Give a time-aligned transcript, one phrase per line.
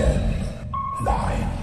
[0.00, 0.18] Ten,
[1.04, 1.59] nine,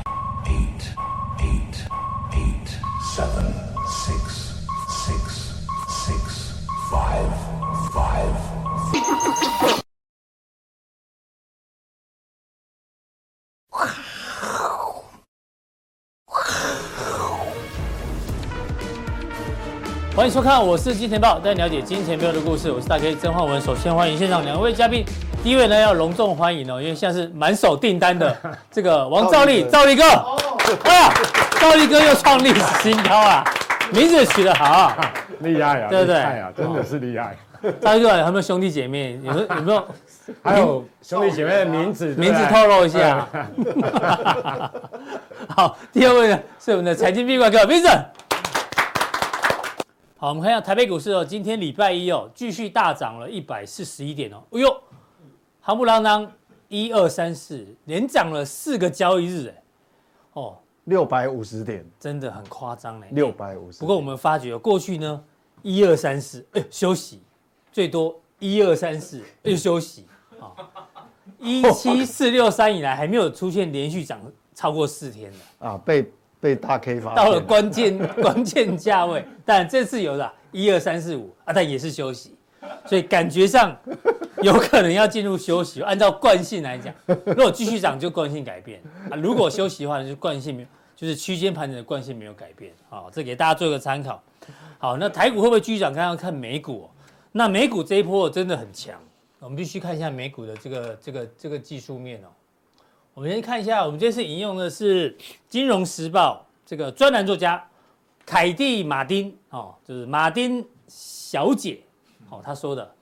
[20.27, 22.69] 迎收看，我是金钱豹，带你了解金钱豹的故事。
[22.69, 23.61] 我是大 K 曾焕文。
[23.61, 25.05] 首先欢迎现场两位嘉宾，
[25.41, 28.35] 第一位呢要隆重欢迎哦，因为现在是满手订单的
[28.69, 31.13] 这个王兆立，兆立哥，啊，
[31.61, 33.41] 兆立哥又创历史新高啊，
[33.93, 34.97] 名字取得好啊，
[35.39, 36.15] 厉害啊，对不对？
[36.15, 37.33] 厉害啊，真的是厉害。
[37.79, 39.17] 兆立哥有没有兄弟姐妹？
[39.23, 39.87] 有没有有没有？
[40.43, 43.25] 还有兄弟姐妹的名字，名字透露一下。
[45.55, 48.03] 好，第二位呢是我们的财经壁挂哥 Vincent。
[50.19, 54.81] 好，我们看一下台北股市哦，今天礼拜一哦，继续大涨了一百四十一点哦，哎呦，
[55.63, 56.31] 夯不啷当
[56.69, 59.63] 一二三四，连涨了四个交易日哎，
[60.33, 63.79] 哦，六百五十点，真的很夸张嘞，六百五十。
[63.79, 65.23] 不过我们发觉过去呢，
[65.61, 67.21] 一二三四，哎，休息
[67.71, 70.07] 最多一二三四又休息
[70.39, 70.49] 啊，
[71.37, 74.19] 一七四六三以来还没有出现连续涨
[74.55, 76.11] 超过四天的啊，被。
[76.39, 82.35] 被大 K 发到了关键 关键价位，但这次有了一二三四五啊，但也是休息，
[82.85, 83.75] 所以感觉上
[84.41, 85.81] 有可能要进入休息。
[85.81, 86.93] 按照惯性来讲，
[87.25, 92.71] 如果继续涨就惯性改变啊，如果休息的话就惯性没有，就是区间盘整的惯性没有改变。
[92.89, 94.21] 好，这给大家做一个参考。
[94.77, 95.91] 好，那台股会不会继续涨？
[95.91, 96.89] 刚刚看美股、哦，
[97.31, 98.95] 那美股这一波真的很强，
[99.39, 102.27] 我们必须看一下美股的这个这个这个技术面哦。
[103.17, 105.11] 我们先看一下，我们这次引用的是
[105.49, 107.67] 《金融时报》这个专栏作家
[108.23, 111.81] 凯蒂·马丁哦，就是马丁小姐
[112.29, 112.93] 哦，她说的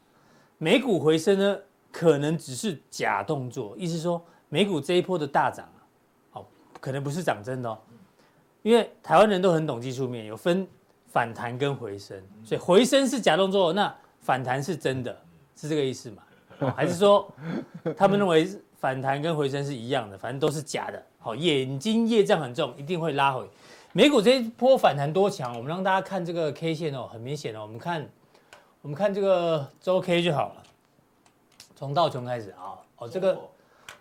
[0.57, 1.57] 美股回升呢，
[1.91, 5.83] 可能只是假动作，意思说美股这一波的大涨啊，
[6.39, 6.45] 哦，
[6.79, 7.77] 可能不是涨真的哦，
[8.61, 10.66] 因为台湾人都很懂技术面，有分
[11.11, 15.22] 反弹跟回升，所以回升是假动作，那反弹是真的，
[15.57, 16.23] 是这个意思吗？
[16.59, 17.29] 哦，还是说
[17.97, 18.47] 他们认为？
[18.85, 21.03] 反弹跟回升是一样的，反正都是假的。
[21.18, 23.44] 好，眼睛业障很重，一定会拉回。
[23.94, 25.56] 美股这一波反弹多强？
[25.57, 27.62] 我们让大家看这个 K 线哦，很明显哦。
[27.63, 28.07] 我们看，
[28.84, 30.63] 我们看这个周 K 就好了。
[31.75, 33.35] 从道琼开始啊，哦，这个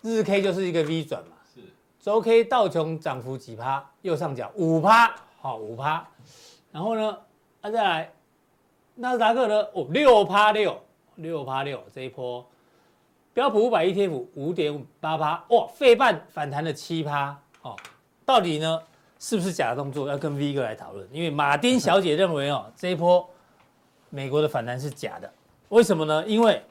[0.03, 1.29] 日 K 就是一个 V 转嘛。
[1.55, 1.63] 是。
[1.99, 3.83] 周 K 道琼涨幅几趴？
[4.03, 6.07] 右上角五趴，好五趴。
[6.71, 7.19] 然后呢，
[7.63, 8.13] 啊再来，
[8.97, 9.67] 纳斯达克呢？
[9.73, 10.79] 哦，六趴六，
[11.15, 12.45] 六趴六这一波。
[13.35, 17.75] 标普五百 ETF 五点八八，哇，费半反弹了七趴，哦，
[18.25, 18.81] 到底呢
[19.19, 20.09] 是不是假的动作？
[20.09, 21.07] 要跟 V 哥来讨论。
[21.11, 23.29] 因为马丁小姐认为哦，这一波
[24.09, 25.29] 美国的反弹是假的，
[25.71, 26.25] 为什么呢？
[26.29, 26.63] 因为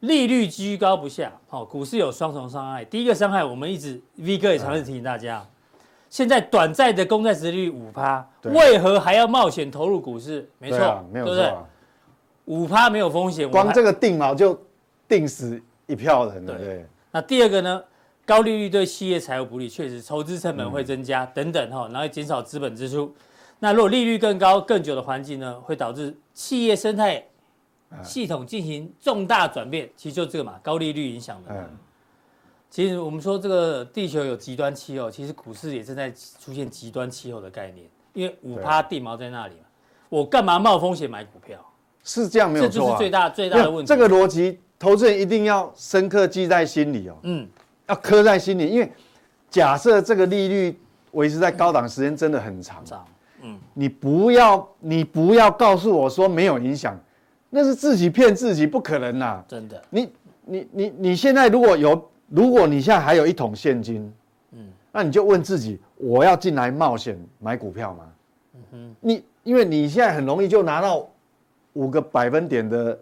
[0.00, 2.84] 利率居高不下，哦，股市有双重伤害。
[2.84, 5.46] 第一个伤害，我们一直 V 哥也常常提醒大家，
[6.10, 10.50] 现在短债的公债殖利率五趴，为何还要冒险投入股市？
[10.58, 10.78] 没错，
[11.12, 11.54] 对不对？
[12.46, 14.60] 五趴没有风险，光这个定锚就
[15.06, 15.62] 定死。
[15.88, 17.82] 一票人对，对，那第二个呢？
[18.24, 23.10] 高利率对企业财务不利，确实投资成本会增加、嗯、等等哈，然后减少资本支出。
[23.58, 27.26] 那如果利率更高、更久的环境呢，会导致企业生态
[28.02, 29.88] 系统进行重大转变。
[29.96, 31.54] 其实就这个嘛，高利率影响的。
[31.54, 31.70] 嗯。
[32.68, 37.88] 其实我们说这个地球有极端气候，其实股市也正在出现极端气候的概念。
[38.12, 39.64] 因为五趴地毛在那里嘛，
[40.10, 41.58] 我干嘛冒风险买股票？
[42.04, 43.88] 是这样没有错、啊、这就是最大最大的问题。
[43.88, 44.60] 这个逻辑。
[44.78, 47.48] 投资人一定要深刻记在心里哦，嗯，
[47.88, 48.90] 要刻在心里，因为
[49.50, 50.78] 假设这个利率
[51.12, 52.84] 维持在高档时间真的很长，
[53.42, 56.96] 嗯，你不要你不要告诉我说没有影响，
[57.50, 59.82] 那是自己骗自己，不可能呐，真的。
[59.90, 60.08] 你
[60.44, 64.12] 你你你现在如果有，如果你现在还有一桶现金，
[64.52, 68.04] 嗯，那你就问自己，我要进来冒险买股票吗？
[68.54, 71.04] 嗯哼，你因为你现在很容易就拿到
[71.72, 72.96] 五个百分点的。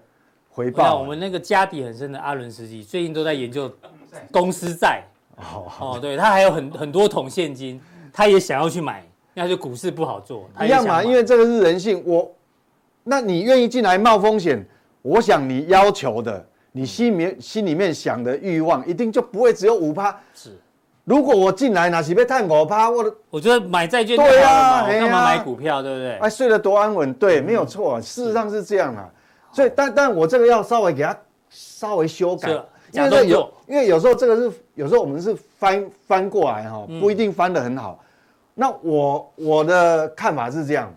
[0.56, 0.98] 回报。
[0.98, 3.70] 我们那个家底很深的阿伦斯基最近都在研究
[4.32, 5.02] 公司债。
[5.36, 7.78] 哦哦，对，他还有很很多桶现金，
[8.10, 10.48] 他也想要去买，那就股市不好做。
[10.62, 12.02] 一样嘛，因为这个是人性。
[12.06, 12.34] 我，
[13.04, 14.66] 那你愿意进来冒风险？
[15.02, 16.42] 我想你要求的，
[16.72, 20.18] 你心里面心里面想的欲望，一定就不会只有五趴。
[20.32, 20.58] 是，
[21.04, 26.16] 如果我进来，那是被探五趴，我我觉得买债券对啊，我干嘛买股票，对不对？
[26.16, 29.06] 哎，睡得多安稳，对，没有错，事实上是这样啊。
[29.56, 31.16] 所以，但但我这个要稍微给它
[31.48, 32.50] 稍微修改，
[32.92, 37.98] 因为这有，因为有时候这个是有时候我们是翻翻过来哈，不一定翻得很好。
[38.52, 40.94] 那我我的看法是这样，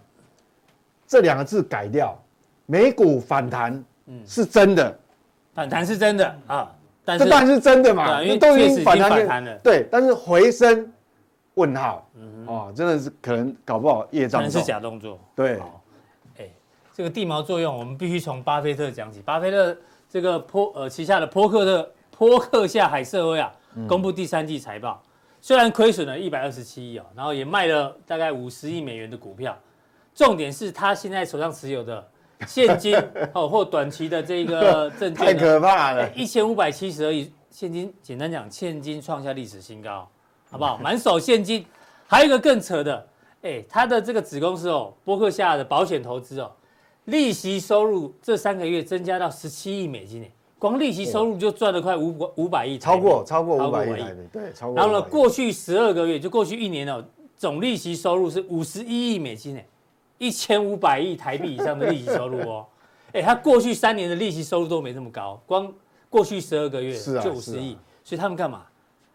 [1.07, 2.21] 这两个字改掉，
[2.65, 5.00] 美股反弹，嗯，是真的，
[5.53, 6.69] 反弹是真的啊，
[7.06, 9.57] 但是这当然是真的嘛，对因为都已经反弹了。
[9.63, 10.91] 对，但是回升
[11.53, 12.06] 问号，
[12.45, 14.50] 哦，真的是可能搞不好业障重。
[14.50, 15.17] 可能是假动作。
[15.33, 15.59] 对，
[17.00, 19.22] 这个地锚作用，我们必须从巴菲特讲起。
[19.22, 19.74] 巴菲特
[20.10, 23.50] 这个波呃旗下的波克特波克夏海瑟威啊，
[23.88, 25.01] 公布第三季财报，
[25.40, 29.57] 虽然亏损了一百二十七亿哦，然后也卖了大概五十亿美元的股票，
[30.13, 32.06] 重点是他现在手上持有的
[32.46, 32.94] 现金
[33.34, 40.06] 哦或短期的这个证券太可怕了，一千五百七十二亿现金，简单讲，现金创下历史新高，
[40.52, 40.78] 好不好？
[40.80, 41.66] 满手现金，
[42.06, 43.07] 还有一个更扯的，
[43.44, 46.52] 哎，他的这个子公司哦，波克夏的保险投资哦，
[47.09, 50.27] 利息收入这三个月增加到十七亿美金，呢，
[50.57, 54.75] 光利息收入就赚了快五五百亿，超过超过五百亿，对，超过。
[54.75, 57.03] 然后呢，过去十二个月就过去一年哦，
[57.35, 59.65] 总利息收入是五十一亿美金，哎，
[60.17, 62.65] 一千五百亿台币以上的利息收入哦。
[63.11, 65.71] 哎，他过去三年的利息收入都没这么高，光
[66.09, 68.63] 过去十二个月就五十亿，所以他们干嘛？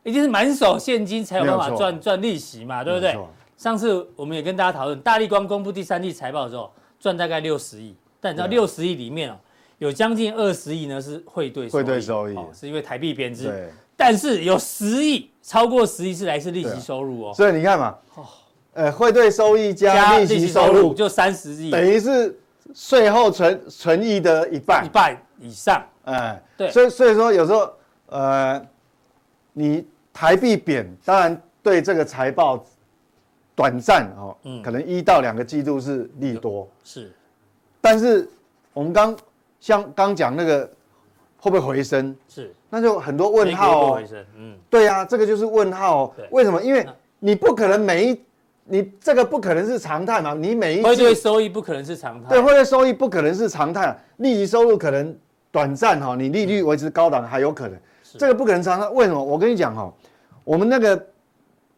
[0.02, 3.16] 一定是满手现金才有办法赚赚利息嘛，对不对？
[3.56, 6.70] 上次我们也跟大家讨论，大立光公布第三季财报的时候，
[7.04, 9.36] 赚大概六十亿，但你知道六十亿里面哦，
[9.76, 13.44] 有将近二十亿呢是汇兑汇兑收益，哦是因为台币贬值。
[13.44, 17.34] 对，但是有十亿，超过十亿是来自利息收入哦。
[17.34, 18.26] 所以你看嘛，哦
[18.72, 22.34] 呃，汇兑收益加利息收入就三十亿，等于是。
[22.74, 27.70] 税后存存益的一半，一半以上，哎，对，所以所以说有时候，
[28.06, 28.66] 呃，
[29.52, 32.64] 你台币贬，当然对这个财报
[33.54, 37.12] 短暂哦，嗯，可能一到两个季度是利多，是，
[37.80, 38.28] 但是
[38.72, 39.16] 我们刚
[39.60, 40.68] 像刚讲那个
[41.38, 44.02] 会不会回升，是，那就很多问号哦，
[44.36, 46.60] 嗯，对呀，这个就是问号，为什么？
[46.62, 46.86] 因为
[47.20, 48.20] 你不可能每一
[48.64, 50.34] 你这个不可能是常态嘛？
[50.34, 51.48] 你每一季汇兑收益？
[51.48, 52.92] 不可能是常态，对，汇兑收益？
[52.92, 55.16] 不可能是常态，利息收入可能
[55.52, 57.78] 短暂哈，你利率维持高档还有可能，
[58.18, 58.88] 这个不可能常态。
[58.88, 59.22] 为什么？
[59.22, 59.92] 我跟你讲哈，
[60.42, 61.06] 我们那个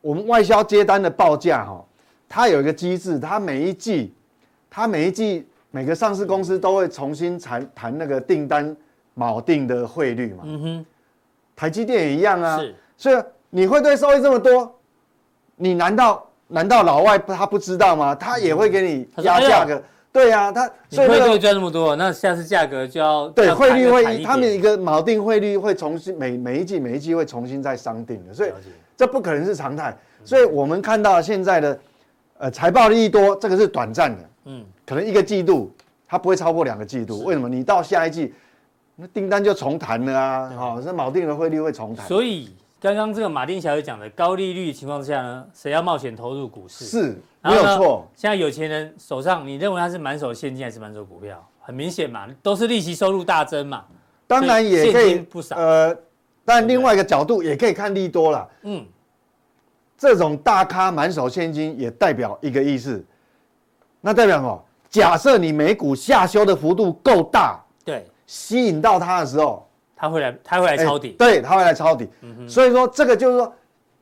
[0.01, 1.85] 我们外销接单的报价哈，
[2.29, 4.15] 它有一个机制，它每一季，
[4.71, 8.77] 它每一季每个上市公司都会重新谈谈那个订单
[9.17, 10.45] 锚定的汇率嘛。
[10.45, 10.87] 嗯哼，
[11.55, 12.59] 台积电也一样啊。
[12.59, 13.17] 是，所以
[13.51, 14.75] 你会对收益这么多，
[15.57, 16.23] 你难道？
[16.49, 18.15] 难道老外他不知道吗？
[18.15, 19.83] 他也会给你压价格，
[20.13, 28.51] 对呀，他所以汇率赚那么多，那下次价格就要对汇率会，他们一个锚定汇率会重新每每一季每一季会重新再商定的，所以
[28.97, 29.97] 这不可能是常态。
[30.25, 31.79] 所以我们看到现在的
[32.39, 35.71] 呃财报利多，这个是短暂的，嗯，可能一个季度
[36.09, 37.23] 它不会超过两个季度。
[37.25, 37.49] 为什么？
[37.49, 38.33] 你到下一季
[38.97, 42.07] 那订单就重谈了啊，好，这锚定的汇率会重谈。
[42.07, 42.51] 所以。
[42.79, 46.85] 刚刚这个马丁小姐讲的高利率情况之下呢，谁要冒险投入股市？
[46.85, 48.07] 是，没有错。
[48.15, 51.43] 现在有钱人手上，你认为他是满手现金还是满手股票？
[51.59, 53.83] 很明显嘛，都是利息收入大增嘛。
[54.27, 55.57] 当然也可以不少。
[55.57, 55.97] 呃，
[56.47, 58.49] 但另外一个角度也可以看利多了。
[58.63, 58.87] 嗯，
[59.99, 63.05] 这种大咖满手现金也代表一个意思，
[64.01, 64.65] 那代表什么？
[64.89, 69.69] 假设你美股下修的幅度够大，对，吸引到他的时候。
[69.99, 72.07] 他会来，他会来抄底，欸、对，他会来抄底。
[72.21, 73.53] 嗯、哼所以说这个就是说，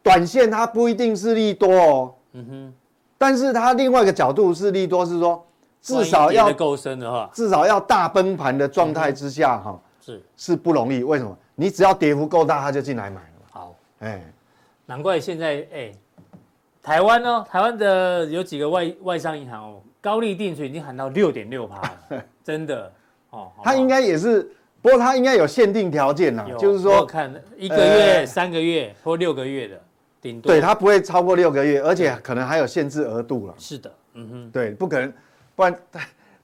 [0.02, 2.14] 短线它不一定是利多哦。
[2.32, 2.74] 嗯哼。
[3.16, 5.46] 但是它另外一个角度是利多，是说
[5.80, 11.04] 至少要够深的话，至少要大崩盘的状态之下哈，是是不容易。
[11.04, 11.38] 为什么？
[11.54, 13.28] 你只要跌幅够大，他就进来买了。
[13.50, 14.24] 好，哎、欸，
[14.86, 15.92] 难怪现在哎、欸，
[16.82, 22.92] 台湾哦，台湾的有几个外外商银行哦，高利定存已经喊到六点六趴了， 真的
[23.30, 23.50] 哦。
[23.62, 24.50] 他应该也是。
[24.82, 29.80] 不过他应该有限定条件呐，就是说看一个月、三个月或六个月的
[30.20, 30.52] 顶多。
[30.52, 33.54] 对，它不会超过六个月，而且可能还有限制额度了。
[33.56, 35.10] 是的，嗯哼，对，不可能，
[35.56, 35.74] 不然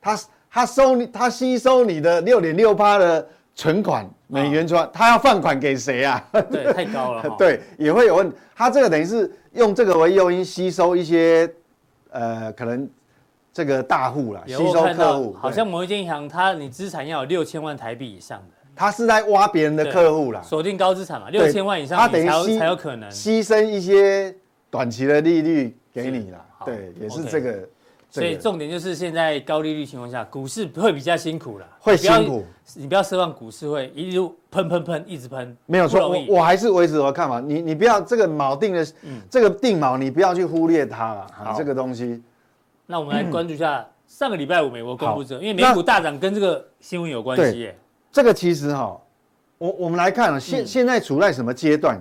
[0.01, 0.19] 他
[0.51, 3.29] 他收你，他吸收你的六点六趴的
[3.61, 6.25] 存款美元存，他要放款给谁啊？
[6.51, 7.29] 对，太高了。
[7.37, 8.33] 对，也会有问。
[8.57, 11.53] 他这个等于是用这个为诱因吸收一些
[12.11, 12.89] 呃可能。
[13.53, 24.33] 这个大户啦，吸收客户，好像某一间银行，它你资产要有六千万台币以上的，他是在挖别人的客户啦，锁定高资产嘛，六千万以上，他等于才有可能牺牲一些
[24.71, 27.69] 短期的利率给你啦，对，也是这个。
[28.11, 38.87] 所以重点就是现在高利率情况下，股市会比较辛苦了，会辛苦，你不要奢望股市会一路喷喷喷一直喷，没有错，我我还是维持我的看法，你你不要这个锚定的，
[39.31, 42.21] 这个定锚你不要去忽略它了，这个东西。
[42.87, 47.79] 那我们来关注一下上个礼拜五美国公布这个，因为美股大涨跟这个新闻有关系耶。
[48.11, 49.01] 这个其实哈，
[49.59, 51.97] 我我们来看啊，现现在处在什么阶段？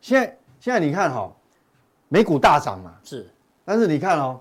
[0.00, 1.30] 现在现在你看哈，
[2.08, 3.28] 美股大涨嘛，是。
[3.62, 4.40] 但是你看哦，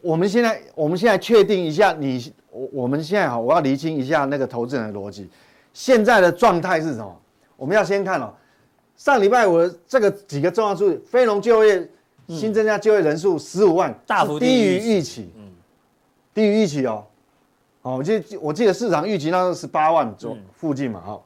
[0.00, 5.28] 我们现在我们现在确定一下，你我我们现在哈，我要厘清一下那个投资人的逻辑。
[5.72, 7.20] 现在的状态是什么？
[7.56, 8.32] 我们要先看哦，
[8.96, 11.88] 上礼拜五的这个几个重要数据，非农就业
[12.28, 15.50] 新增加就业人数十五万，大幅低于预期，嗯，
[16.34, 17.04] 低于预期哦。
[17.82, 21.20] 哦，我记得我记得市场预期那时候十八万左附近嘛，哈。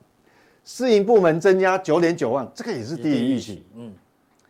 [0.63, 3.93] 私营部门增加九点九万，这个也是低于预期，嗯。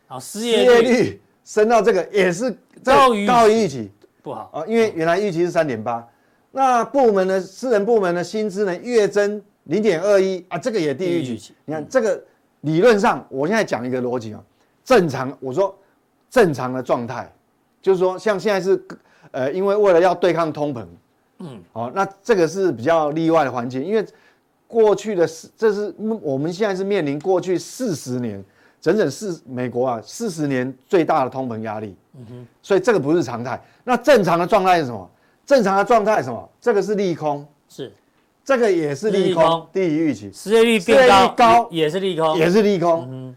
[0.07, 3.91] 好，失业率升到这个也是高于高于预期，
[4.25, 6.05] 不好啊，因为原来预期是三点八。
[6.51, 11.55] 那部门的私人部门的薪资呢，月增零点二一啊，这个也低于预期。
[11.67, 12.25] 你看这个
[12.63, 14.43] 理论上，我现在讲一个逻辑啊，
[14.83, 15.77] 正常我说
[16.31, 17.31] 正常的状态，
[17.83, 18.83] 就是说像现在是
[19.31, 20.87] 呃，因为为了要对抗通膨。
[21.41, 24.07] 嗯，好，那这个是比较例外的环境，因为
[24.67, 28.43] 过去的四，这是我们现在是面临过去四十年，
[28.85, 31.97] 整整四美国啊四十年最大的通膨压力。
[32.19, 33.59] 嗯哼，所以这个不是常态。
[33.83, 35.11] 那正常的状态是什么？
[35.47, 36.47] 正常的状态是什么？
[36.61, 37.91] 这个是利空，是
[38.45, 40.31] 这个也是利空，低于预期。
[40.35, 43.09] 失业率变高，高也是利空，也是利空。
[43.11, 43.35] 嗯，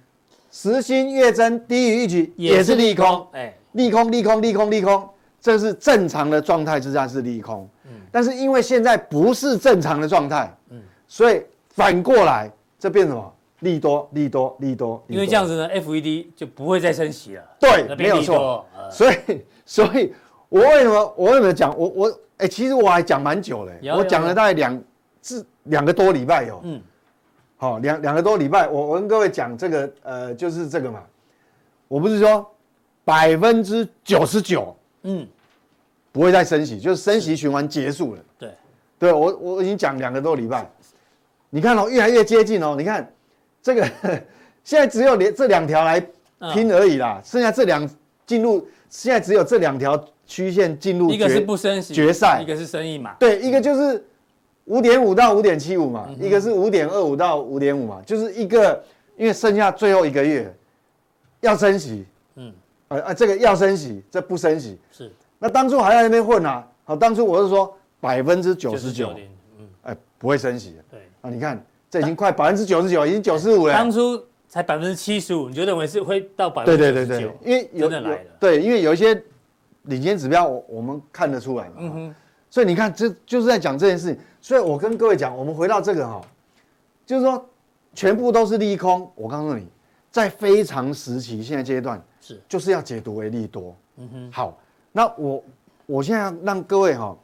[0.51, 3.25] 时薪月增低于预期，也是利空。
[3.31, 5.09] 哎，利空，利空，利空，利空。
[5.39, 13.33] 这是正常的状态之下是利空，嗯，但是因为现在不是正常的状态，嗯，所以反过来这变什么？
[13.59, 15.03] 利多，利多，利多。
[15.07, 17.43] 因为这样子呢，FED 就不会再升息了。
[17.59, 18.65] 对，没有错。
[18.91, 19.15] 所以，
[19.65, 20.13] 所以
[20.49, 24.83] 我为什么我为什么讲我我哎，其实我还讲蛮久嘞，我讲了大概两
[25.21, 26.81] 至两个多礼拜有，嗯，
[27.57, 31.03] 好，两两个多礼拜，我我跟各位讲这个呃，就是这个嘛，
[31.87, 32.49] 我不是说
[33.03, 35.27] 百分之九十九，嗯。
[36.09, 38.21] 不会再升息，就是升息循环结束了。
[38.39, 38.51] 对，
[38.97, 40.67] 对我我已经讲两个多礼拜，
[41.51, 42.73] 你看哦，越来越接近哦。
[42.75, 43.07] 你看
[43.61, 43.81] 这个
[44.63, 45.99] 现在只有连这两条来
[46.53, 47.89] 拼而已啦，剩下这两
[48.25, 53.13] 进入现在只有这两条曲线进入，一个是不升息决赛，一个是升一码。
[53.19, 54.03] 对，一个就是
[54.65, 58.83] 五点五到五点七五嘛，一个是五点二五到五点五嘛，就是一个
[59.15, 60.53] 因为剩下最后一个月
[61.39, 62.53] 要升息，嗯，
[62.89, 65.11] 啊啊，这个要升息，这不升息是。
[65.39, 66.67] 那当初还在那边混啊？
[66.83, 69.13] 好，当初我是说百分之九十九，
[69.57, 70.83] 嗯，哎，不会升息的。
[70.91, 73.73] 对，啊，你看这已经快百分之九十九，已经九十五了。
[73.73, 77.13] 当初才百分之七十五，你就认为是会到百分之九十九？
[77.13, 78.29] 对对对对，因为有真的来了。
[78.39, 79.21] 对，因为有一些
[79.83, 81.75] 领先指标，我我们看得出来嘛。
[81.77, 82.15] 嗯哼。
[82.49, 84.17] 所以你看，这就是在讲这件事情。
[84.41, 86.21] 所以我跟各位讲，我们回到这个哈，
[87.05, 87.45] 就是说
[87.93, 89.11] 全部都是利空。
[89.15, 89.67] 我告诉你，
[90.09, 93.75] 在非常时期现在阶段是就是要解读为利多。
[93.97, 94.31] 嗯哼。
[94.31, 94.57] 好。
[94.93, 95.43] 那我
[95.85, 97.15] 我现在让各位哈，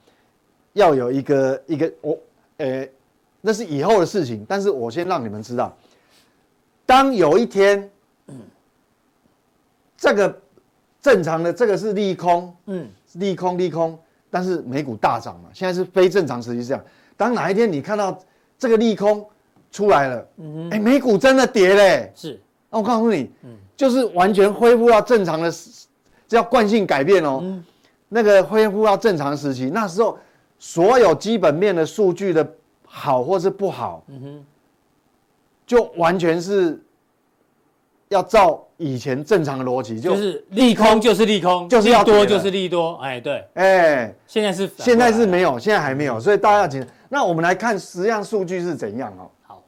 [0.74, 2.17] 要有一个一个我，
[2.58, 2.88] 呃，
[3.46, 4.46] 那是以后的事情。
[4.48, 5.76] 但是我先让你们知道，
[6.86, 7.92] 当有一天，
[8.28, 8.36] 嗯，
[9.98, 10.42] 这个
[11.02, 14.00] 正常的这个是利空，嗯，利空利空，
[14.32, 16.84] 但是美股大涨嘛，现在是非正常时期这样。
[17.18, 18.18] 当哪一天你看到
[18.58, 19.26] 这个利空
[19.72, 22.40] 出来了，嗯哼，哎，美股真的跌嘞，是。
[22.70, 25.54] 那我告诉你，嗯，就是完全恢复到正常的。
[26.26, 27.64] 叫惯性改变哦，嗯、
[28.10, 30.18] 那个恢复到正常时期，那时候
[30.58, 32.50] 所有基本面的数据的
[32.96, 34.46] 好或是不好，嗯、哼。
[35.66, 36.80] 就完全是
[38.10, 46.86] 要照以前正常的逻辑，就是利空就是利空，就是要多就是利多，哎对，哎，现在是现在是没有，现在还没有，所以大家要紧。
[47.10, 49.32] 那我们来看实际上数据是怎样哦。
[49.42, 49.64] 好，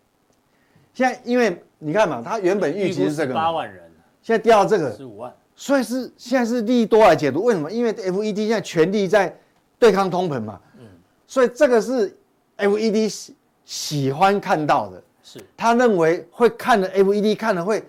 [0.94, 3.84] 现在因为你看嘛，它原本预期是这个八万人，
[4.22, 4.91] 现在掉到这个。
[4.96, 5.34] 十五万。
[5.55, 7.72] 所以是现在是利多来解读，为什么？
[7.72, 9.34] 因为 FED 现在全力在
[9.79, 10.86] 对抗通膨嘛，嗯，
[11.25, 12.15] 所以这个是
[12.57, 13.35] FED 喜
[13.65, 15.39] 喜欢看到的，是。
[15.57, 17.83] 他认为会看的 FED 看的会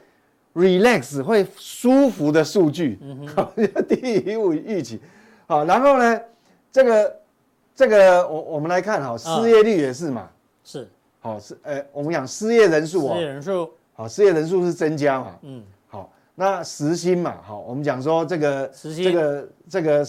[0.54, 2.98] relax 会舒服的数据，
[3.88, 5.00] 低于 预期，
[5.46, 6.20] 好，然后呢，
[6.72, 7.16] 这个
[7.74, 10.30] 这个我我们来看哈，失业率也是嘛，
[10.64, 10.88] 是，
[11.20, 15.62] 好是，呃，我们讲失业人数啊，失业人数，好，失业人数是增加嘛，嗯。
[15.88, 20.04] 好那时薪嘛，好，我们讲说这个时薪，这个这个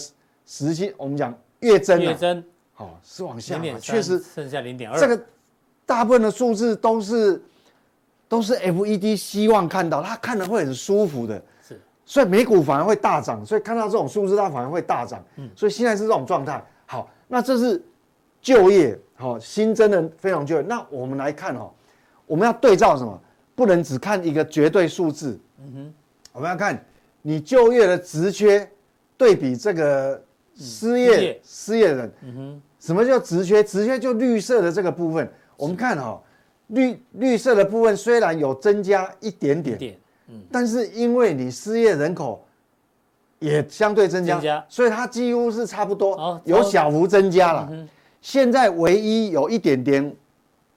[0.46, 2.42] 时薪，我们讲月增，月增，
[2.78, 5.20] 好是往下，确实剩下零点二，这个
[5.84, 7.42] 大部分的数字都是
[8.28, 16.64] 都是 FED 希望看到，他看了会很舒服的，是，所以美股反而会大涨，所以看到这种数字，它反而会大涨，嗯，所以现在是这种状态。
[16.86, 17.82] 好，那这是
[18.40, 20.62] 就业，好，新增的非常就业。
[20.62, 21.68] 那我们来看哦，
[22.26, 23.20] 我们要对照什么？
[23.56, 25.94] 不能只看一个绝对数字，嗯哼。
[26.32, 26.80] 我们要看
[27.22, 28.70] 你就业的职缺
[29.16, 30.22] 对比这个
[30.56, 31.40] 失业。
[31.44, 33.62] 失业人，嗯哼，什么叫直缺？
[33.62, 35.28] 直缺就绿色的这个部分。
[35.56, 36.20] 我们看哈，
[36.68, 39.96] 绿绿色的部分虽然有增加一点点，
[40.28, 42.44] 嗯，但是因为你失业人口
[43.40, 47.68] 也相对增加，所以它几乎是差不多，有小幅增加了。
[48.20, 50.14] 现在唯一有一点点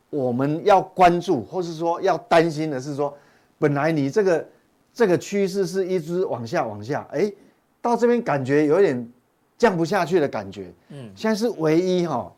[0.10, 3.16] 我们要关注，或是说要担心的是说，
[3.60, 4.48] 本来你这个
[4.94, 7.32] 这个趋势是一直往下往下，哎，
[7.82, 9.12] 到这边感觉有一点
[9.62, 10.74] 降不下去的感觉。
[10.90, 12.34] 嗯，现在是唯一哈、哦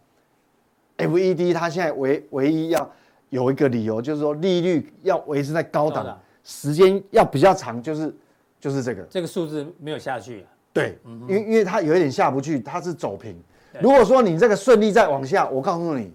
[0.97, 2.91] ，FED 它现在唯唯一要
[3.29, 8.13] 有一个理由，就是说利率要维持在高档，时间要比较长，就是
[8.59, 10.45] 就是这个这个数字没有下去。
[10.73, 13.33] 对，因为因为它有一点下不去，它是走平。
[13.79, 16.11] 如果说你这个顺利再往下，我告诉你，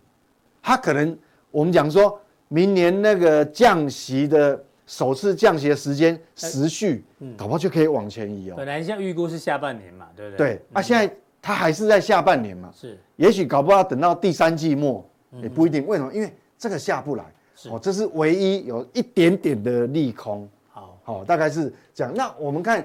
[0.62, 1.18] 它可能。
[1.50, 8.54] 我们讲说，明年那个降息的首次降息的时间时序，嗯，搞不好就可以往前移哦。
[8.56, 10.54] 本来现在预估是下半年嘛，对不对？
[10.54, 15.06] 对，啊，现在它还是在下半年嘛，是，也许搞不好等到第三季末
[15.42, 15.86] 也不一定。
[15.86, 16.10] 为什么？
[16.12, 17.24] 因为这个下不来，
[17.70, 20.48] 哦，这是唯一有一点点的利空。
[20.70, 22.10] 好，好，大概是这样。
[22.16, 22.84] 那我们看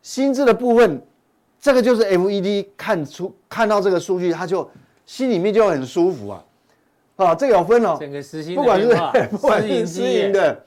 [0.00, 1.00] 薪资的部分，
[1.60, 4.68] 这个就是 FED 看出看到这个数据，他就
[5.04, 6.44] 心里面就很舒服啊。
[7.16, 8.88] 啊，这个有分哦，整个实薪不管是
[9.30, 10.64] 不管是私营的，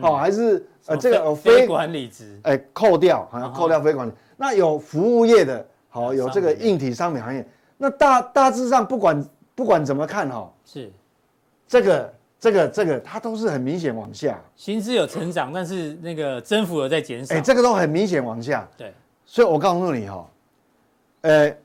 [0.00, 9.24] 好还是呃这个有非管理值，哎扣掉好像扣掉非管理，那有服务业的，好有这个硬体商品行业，那大大致上不管
[9.54, 10.90] 不管怎么看哈，是。
[11.68, 18.92] 这个这个这个它都是很明显往下，薪资有成长，但是那个增幅有在减少，哎这个都很明显往下，对，
[19.24, 20.30] 所以我告诉你哈，
[21.22, 21.56] 呃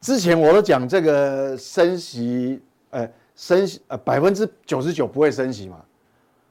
[0.00, 3.08] 之前我都讲这个升息，呃。
[3.36, 5.84] 升息呃百分之九十九不会升息嘛？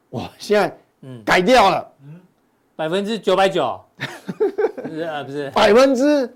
[0.10, 1.24] 哇，现在嗯。
[1.24, 2.20] 改掉了，嗯，
[2.76, 3.80] 百分之九百九，
[4.84, 5.52] 不是啊不是。
[5.52, 6.28] 百分之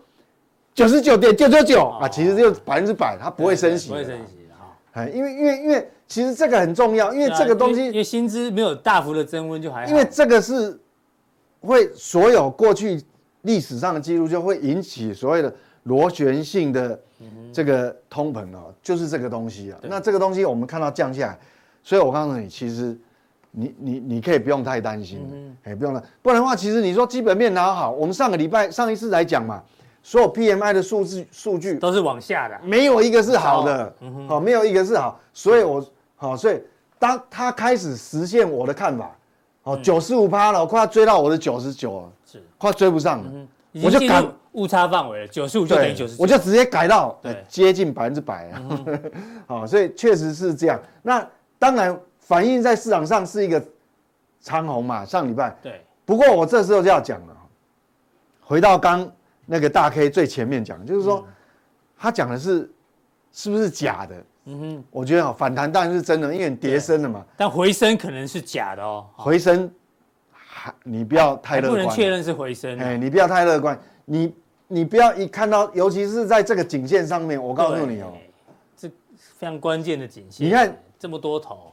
[0.76, 1.88] 九十九点九九九。
[2.00, 4.78] 啊，其实就百分之百，它不会升息，不会升息哈。
[4.92, 10.80] 哎，因为因为因为其实这个很重要，因为这个东西因为薪资没有大幅的增温就还好，因为这个是
[11.62, 13.04] 会所有过去
[13.42, 17.00] 历史上的记录就会引起所谓的螺旋性的。
[17.52, 19.80] 这个通膨啊，就是这个东西啊。
[19.82, 21.40] 那这个东西我们看到降下来，
[21.82, 22.96] 所以我告诉你，其实
[23.52, 26.04] 你你你可以不用太担心，哎，不用了。
[26.22, 27.92] 不然的话，其实你说基本面拿好？
[27.92, 29.62] 我们上个礼拜上一次来讲嘛，
[30.04, 33.94] 所有 PMI 的数字数据都是往下的，没有一个是好的，
[34.28, 35.20] 好，没有一个是好。
[35.34, 36.62] 所以我好，所以
[37.00, 39.16] 当他开始实现我的看法，
[39.64, 43.32] 哦，九十五趴了，快要追到我的九十九了，是快追不上了，
[43.84, 44.26] 我就赶。
[44.54, 47.16] 误差范围了，九十五就等于九十，我就直接改到
[47.48, 48.62] 接近百分之百啊。
[49.46, 50.80] 好， 所以确实是这样。
[51.04, 51.24] 那
[51.60, 51.96] 当然
[52.28, 53.64] 反映在市场上是一个
[54.42, 55.56] 长红嘛，上礼拜。
[55.62, 55.82] 对。
[56.06, 57.38] 不过我这时候就要讲了，
[58.42, 59.10] 回到刚
[59.46, 61.26] 那个大 K 最前面讲，就是说
[61.98, 62.70] 他讲的是
[63.32, 64.16] 是不是假的？
[64.46, 64.84] 嗯哼。
[64.92, 67.26] 我觉得反弹当然是真的，因为跌升了嘛。
[67.38, 69.08] 但回升可能是假的哦。
[69.16, 69.72] 回升，
[70.84, 71.82] 你不要太乐观。
[71.82, 72.78] 不能确认是回升。
[72.78, 74.36] 哎，你不要太乐观，你。
[74.70, 78.12] 你不要一看到，尤其是在这个颈线上面，我告诉你哦，
[78.76, 80.46] 这非常关键的颈线。
[80.46, 81.72] 你看这么多头，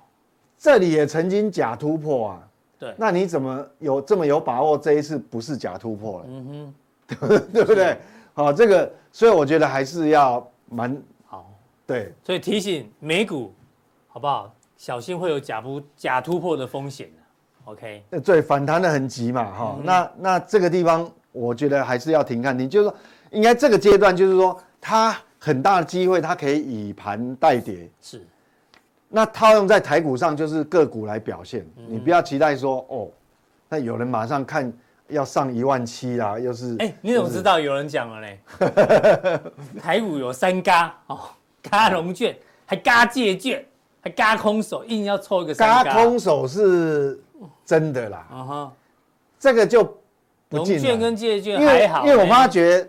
[0.64, 2.48] 这里也曾经假突破啊。
[2.79, 6.24] 对，那你怎么有这么有把握这一次不是假突破了？
[6.27, 6.74] 嗯
[7.20, 7.98] 哼， 对不对？
[8.33, 10.96] 好，这个，所以我觉得还是要蛮
[11.27, 11.50] 好。
[11.87, 13.53] 对，所以提醒美股，
[14.09, 14.50] 好不好？
[14.79, 17.11] 小心会有假不假突破的风险
[17.66, 19.79] OK，对，反弹的很急嘛，哈。
[19.85, 21.07] 那那这个地方。
[21.31, 22.96] 我觉得还是要停看停，就是说，
[23.33, 27.90] 应该这个阶段就是说，它很大的机会，它可以以盘代跌。
[28.00, 28.24] 是，
[29.14, 31.64] 那套用在台股上，就是个股来表现。
[31.77, 33.09] 嗯、你不要期待说，哦，
[33.68, 34.72] 那有人马上看
[35.07, 36.74] 要上一万七啦，又是。
[36.81, 39.40] 哎、欸，你怎么知道有人讲了呢？
[39.81, 41.20] 台股有三嘎哦，
[41.62, 43.64] 嘎融券，还嘎借券，
[44.00, 45.85] 还嘎空手，硬要凑一个三嘎。
[45.85, 47.22] 嘎空手是
[47.64, 48.27] 真的啦。
[48.33, 48.72] 啊哈，
[49.38, 49.85] 这个就
[50.48, 50.59] 不。
[50.59, 52.85] 融券跟借券还好，因为我发觉，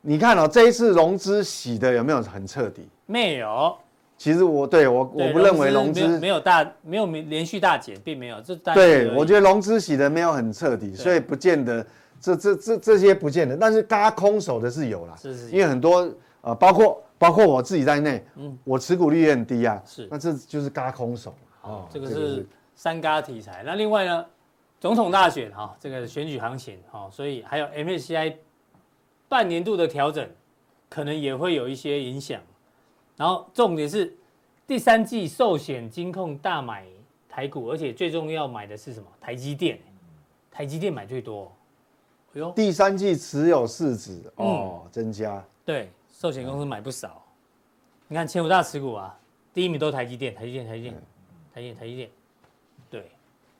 [0.00, 2.88] 你看哦，这一次融资洗的有没有很彻底？
[3.06, 3.76] 没有。
[4.20, 8.38] 其实我对我我不认为融资没有大没有连续大减，并没有。
[8.42, 11.82] 这对我觉得融资洗的没有很彻底，所以不见得
[12.20, 15.16] 这这这这些不见得，但是嘎空手的是有啦。
[15.16, 15.50] 是是。
[15.50, 16.06] 因为很多
[16.42, 19.82] 呃，包括包括我自己在内，嗯，我持股率也很低啊。
[19.86, 20.06] 是。
[20.10, 21.34] 那这就是嘎空手。
[21.62, 23.62] 哦，这个是三嘎题材。
[23.64, 24.26] 那另外呢？
[24.78, 28.34] 总统大选哈，这个选举行情哈，所以还有 MSCI
[29.28, 30.26] 半年度的调整，
[30.90, 32.40] 可能也会有一些影响。
[33.20, 34.10] 然后重点是
[34.66, 36.86] 第三季寿险金控大买
[37.28, 39.06] 台股，而且最重要买的是什么？
[39.20, 39.78] 台积电，
[40.50, 41.52] 台积电买最多。
[42.32, 45.44] 哎呦，第三季持有市值哦增加。
[45.66, 47.22] 对，寿险公司买不少。
[48.08, 49.14] 你看前五大持股啊，
[49.52, 50.94] 第一名都是台积电，台积电，台积电，
[51.52, 52.10] 台积电，台积电。
[52.88, 53.10] 对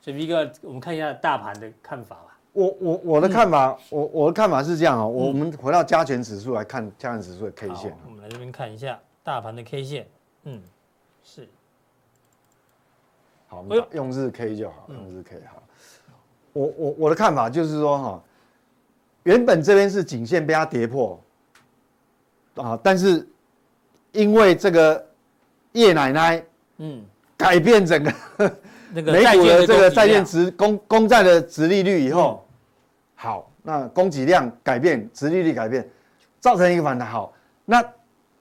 [0.00, 2.38] 所以 V 哥，我们看一下大盘的看法吧。
[2.54, 7.94] 我我我的看法，嗯、我我的看法是这样啊、我们回到加权指数来看加权指数的 K 线。
[8.06, 10.06] 我们来这边看一下大盘的 K 线。
[10.44, 10.62] 嗯，
[11.22, 11.48] 是。
[13.48, 15.62] 好，我们用日 K 就好，用日 K 好。
[16.52, 18.22] 我我我的看法就是说哈，
[19.22, 21.20] 原本这边是颈线被它跌破，
[22.56, 23.26] 啊，但是
[24.12, 25.06] 因为这个
[25.72, 26.44] 叶奶奶，
[26.78, 27.04] 嗯，
[27.36, 28.12] 改变整个
[28.92, 32.44] 那个 美股的这个债券殖公公债的殖利率以后，
[33.14, 35.88] 好，那供给量改变，殖利率改变，
[36.40, 37.08] 造成一个反弹。
[37.08, 37.32] 好，
[37.64, 37.84] 那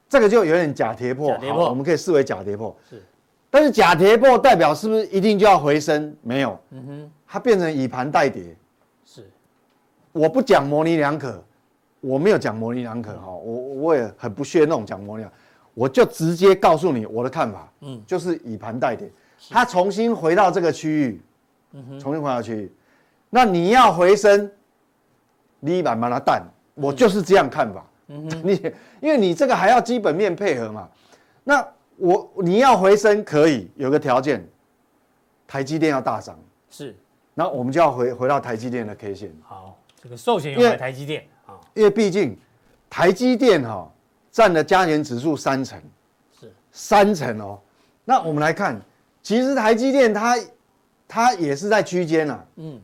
[0.10, 2.76] 这个就有点假跌破，跌破，我们可以视为假跌破。
[2.90, 3.02] 是，
[3.50, 6.14] 但是假跌破代表是不是一定就要回升？
[6.22, 7.12] 没有，嗯哼。
[7.32, 8.58] 它变成以盘代跌，
[9.06, 9.30] 是，
[10.12, 11.44] 我不讲模棱两可，
[12.02, 15.30] 我没有讲模棱两可哈，我我也很不屑那种讲模棱，
[15.76, 19.08] 我就直接告诉你我的看法，嗯，就是以盘代跌，
[19.52, 21.22] 它重新回到这个区域，
[21.74, 22.72] 嗯哼，重新回到区域，
[23.30, 24.52] 那你要回升，
[25.60, 26.42] 你把把它淡，
[26.74, 30.90] 我就是这样看法，嗯哼，你因为你这个还要基本面配合嘛，
[31.44, 34.46] 那我你要回升可以有个条件，
[35.48, 36.38] 台积电要大涨，
[36.70, 36.96] 是。
[37.34, 39.32] 那我们就要回回到台积电的 K 线。
[39.44, 42.38] 好，这个寿险用台积电啊，因为毕竟
[42.90, 43.90] 台积电哈
[44.32, 45.82] 占了加权指数三成，
[46.38, 46.52] 是。
[46.72, 47.60] 三成哦。
[48.04, 48.82] 那我们来看，
[49.22, 50.36] 其实台积电它
[51.08, 52.82] 它也是在区间啊，嗯，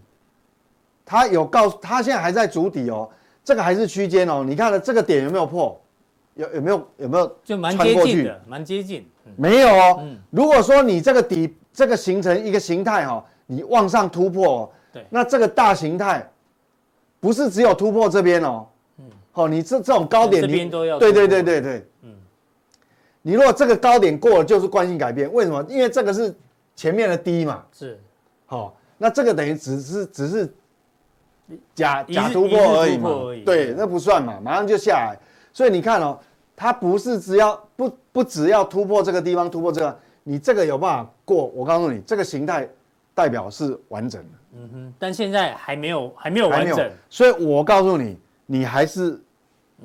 [1.03, 3.09] 它有告诉它现在还在主底哦，
[3.45, 4.43] 这个还是区间哦。
[4.45, 5.81] 你看了这个点有没有破？
[6.34, 9.08] 有有没有有没有就蛮接近的，蛮接近。
[9.38, 10.05] 没有哦。
[10.29, 13.25] 如果说你这个底这个形成一个形态哈。
[13.47, 16.27] 你往上突破，对，那这个大形态
[17.19, 18.65] 不是只有突破这边哦，
[18.97, 22.15] 嗯，好，你这这种高点，这边都要，对对对对对，嗯，
[23.21, 25.63] 你如果这个高点过了，就是惯性改变，为什么？
[25.69, 26.36] 因为这个是
[26.75, 28.01] 前面的低嘛，是，
[28.47, 30.51] 好，那这个等于只是只是
[31.73, 33.10] 假假突破而已嘛，
[33.45, 35.17] 对，那不算嘛，马上就下来，
[35.53, 36.19] 所以你看哦，
[36.55, 41.45] 它不是只要不不只要突破这个地方，突破这个，你这个有办法过？
[41.47, 42.67] 我告诉你，这个形态。
[43.17, 49.17] 代表是完整的，嗯哼，但现在还没有还没有完整，所以我告诉你，你还是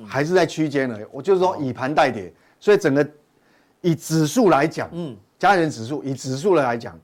[0.05, 1.05] 还是在区间而已。
[1.13, 3.09] 我就是说以盘代跌，所以整个
[3.79, 6.99] 以指数来讲，嗯，加权指数以指数来讲，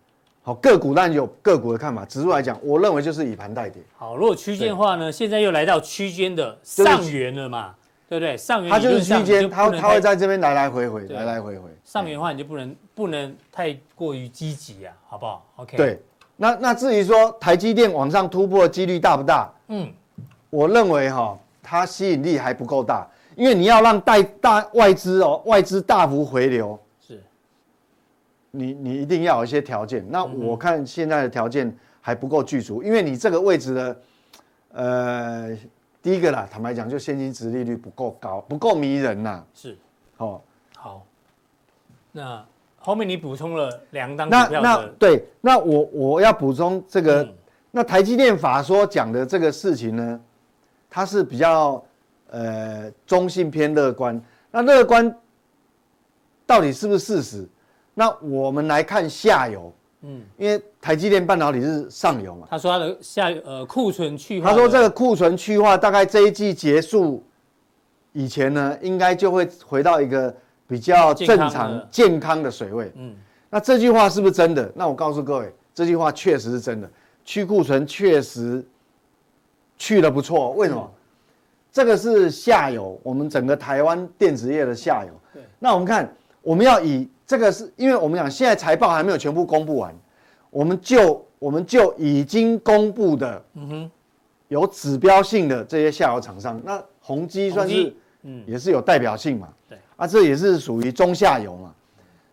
[0.47, 3.83] 好个股当然有个股的看法，指数来讲，我认为就是以盘代跌。
[3.97, 7.75] 好，如果区间的话呢，现在又来到区间的上缘了嘛，
[8.07, 8.37] 对不对？
[8.37, 11.69] 上缘它就是区间，它它会在这边来来回回，来来回回。
[11.83, 15.75] 上缘的话，你就不能不能太过于积极啊，好不好？OK。
[15.75, 16.01] 对。
[16.37, 19.51] 那那至于说台积电往上突破的几率大不大？
[19.67, 19.91] 嗯，
[20.49, 23.05] 我认为哈、哦，它吸引力还不够大，
[23.35, 26.79] 因为你要让带大外资哦，外资大幅回流，是，
[28.57, 30.05] 你你一定要有一些条件。
[30.09, 34.01] 那我看现在的条件还不够具足，因为你这个位置的，
[34.73, 35.57] 呃，
[36.01, 39.43] 第一个啦，坦白讲，就现金值利率不够高，不够迷人呐。
[39.53, 39.77] 是，
[40.17, 40.41] 哦，
[40.75, 41.05] 好，
[42.11, 42.43] 那。
[42.79, 47.33] 后面你补充了两档股票，那那对，那我我要补充这个，嗯、
[47.71, 50.21] 那台积电法说讲的这个事情呢，
[50.89, 51.83] 它是比较
[52.29, 54.21] 呃中性偏乐观。
[54.51, 55.13] 那乐观
[56.45, 57.49] 到底是不是事实？
[57.99, 62.45] 那我们来看下游，嗯，因为台积电半导体是上游嘛。
[62.51, 67.23] 他说他的下游呃库存去化，他说这个库存去化大概这一季结束
[68.13, 70.31] 以前呢，应该就会回到一个。
[70.69, 73.15] 比较正常健康的水位，嗯，
[73.49, 74.69] 那这句话是不是真的？
[74.75, 76.91] 那我告诉各位，这句话确实是真的，
[77.23, 78.61] 去库存确实
[79.77, 80.51] 去的不错。
[80.55, 80.91] 为什么？
[81.71, 85.11] 这个是下游，我们整个台湾电子业的下游。
[85.33, 89.93] 对，那我们看，我们要以这个是因为我们讲现在财报还没有全部公布完，
[90.49, 93.91] 我们就我们就已经公布的，嗯哼，
[94.47, 99.49] 有指标性的这些下游厂商，那宏基算是，嗯，也是有代表性嘛。
[99.67, 99.77] 对。
[99.97, 101.73] 啊，这也是属于中下游嘛。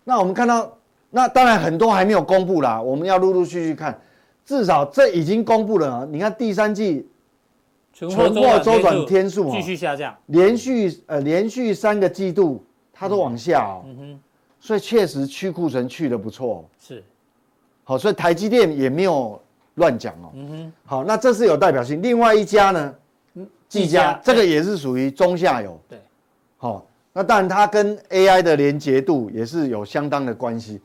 [0.05, 0.73] 那我们看到，
[1.11, 3.99] 那当然很多还没有公布啦，我们要陆陆续续看。
[4.45, 7.09] 至少这已经公布了，你看第三季
[7.93, 13.83] 存货周转天数继续下降，连续呃连续三个季度它都往下哦。
[13.87, 14.21] 嗯哼。
[14.65, 16.67] 所以确实去库存去的不错。
[16.81, 17.05] 是。
[17.85, 19.39] 好，所以台积电也没有
[19.75, 20.33] 乱讲哦。
[20.33, 20.73] 嗯哼。
[20.87, 22.01] 好，那这是有代表性。
[22.01, 22.95] 另外一家呢，
[23.69, 25.79] 技嘉，这个也是属于中下游。
[25.87, 25.99] 对。
[26.57, 26.87] 好。
[27.13, 30.81] 那当然，它跟 AI 的连结度也是有相当的关系。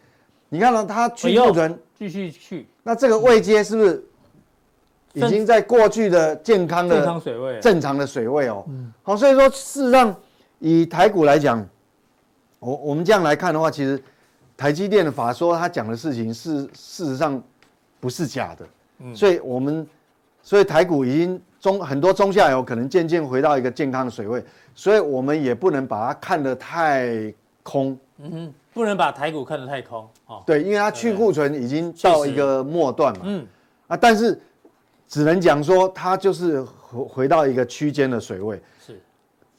[0.50, 4.04] 你看到它去库存继续去，那这个位阶是不是
[5.14, 7.60] 已经在过去的健康的正常水位？
[7.62, 8.66] 正常的水位哦。
[9.02, 10.14] 好，所以说事实上
[10.60, 11.66] 以台股来讲，
[12.60, 14.02] 我我们这样来看的话，其实
[14.56, 17.42] 台积电的法说他讲的事情是事实上
[18.00, 18.68] 不是假的。
[19.00, 19.88] 嗯，所以我们
[20.44, 24.44] 所以台股已经中很多中下游可能渐渐回到一个健康的水位。
[24.76, 30.42] 所以我们也不能把它看得太空，嗯哼，不能把台股看得太空哦。
[30.46, 33.24] 对，因为它去库存已经到一个末段嘛。
[33.26, 33.46] 嗯，
[33.88, 34.40] 啊，但是
[35.06, 39.02] 只能讲说它就是回回到一个区间的水位，是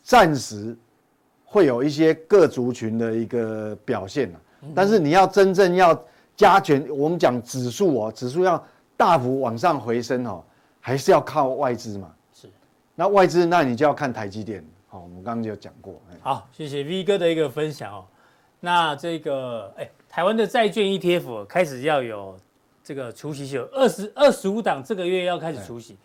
[0.03, 0.75] 暂时
[1.53, 4.33] 会有一些各族群的一个表现，
[4.73, 6.01] 但是你要真正要
[6.37, 8.65] 加权，我们讲指数哦，指数要
[8.97, 10.45] 大幅往上回升哦，
[10.79, 12.15] 还是要靠外资嘛。
[12.33, 12.49] 是，
[12.95, 14.65] 那外资那你就要看台积电。
[14.87, 16.01] 好，我们刚刚就讲过。
[16.21, 18.05] 好，谢谢 V 哥的一个分享哦。
[18.61, 22.39] 那这个，哎，台湾的债券 ETF 开始要有
[22.85, 25.97] 这个除息秀，二十二十五档这个月要开始除息，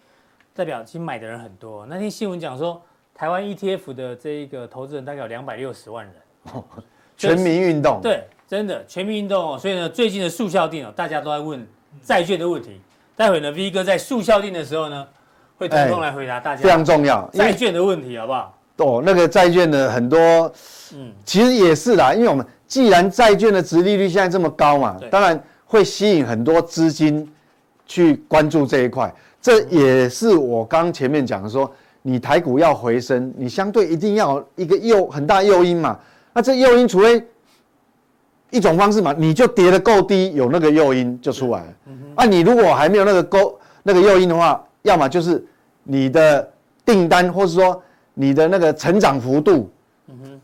[0.56, 1.86] 代表其实买的人很多。
[1.86, 2.82] 那天新闻讲说，
[3.18, 6.14] 台湾 ETF 的这一个投资人大概有两百六十万人，
[7.16, 8.02] 全民运动。
[8.02, 9.58] 对，真的全民运动哦。
[9.58, 11.66] 所以呢，最近的速效定哦，大家都在问
[12.04, 12.82] 债券的问题。
[13.16, 15.08] 待会呢，V 哥在速效定的时候呢，
[15.58, 18.58] 会主动来回答大家非常重要债券的问题，好不好？
[18.78, 20.20] 哦，那个债券的很多，
[20.94, 27.34] 嗯，其实也是啦，因为我们既然债券的殖利率现在这么高嘛，当然会吸引很多资金
[27.86, 29.10] 去关注这一块。
[29.42, 31.72] 这也是我刚前面讲的说，
[32.08, 36.00] 你台股要回升，你相对一定要一个诱很大诱因嘛。
[36.34, 37.26] 那这诱因除非
[38.52, 41.74] 一种方式嘛，你就跌得够低，有那个诱因就出来了。
[42.14, 45.44] 啊，你如果还没有那个够那个诱因的话，要么就是
[45.84, 46.48] 你的
[46.86, 47.82] 订单，或是说。
[48.18, 49.70] 你的那个成长幅度，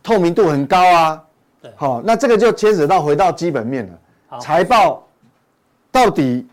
[0.03, 1.23] 透明度很高啊，
[1.61, 4.39] 对，好，那这个就牵扯到回到基本面了。
[4.41, 5.07] 财报
[5.89, 6.45] 到底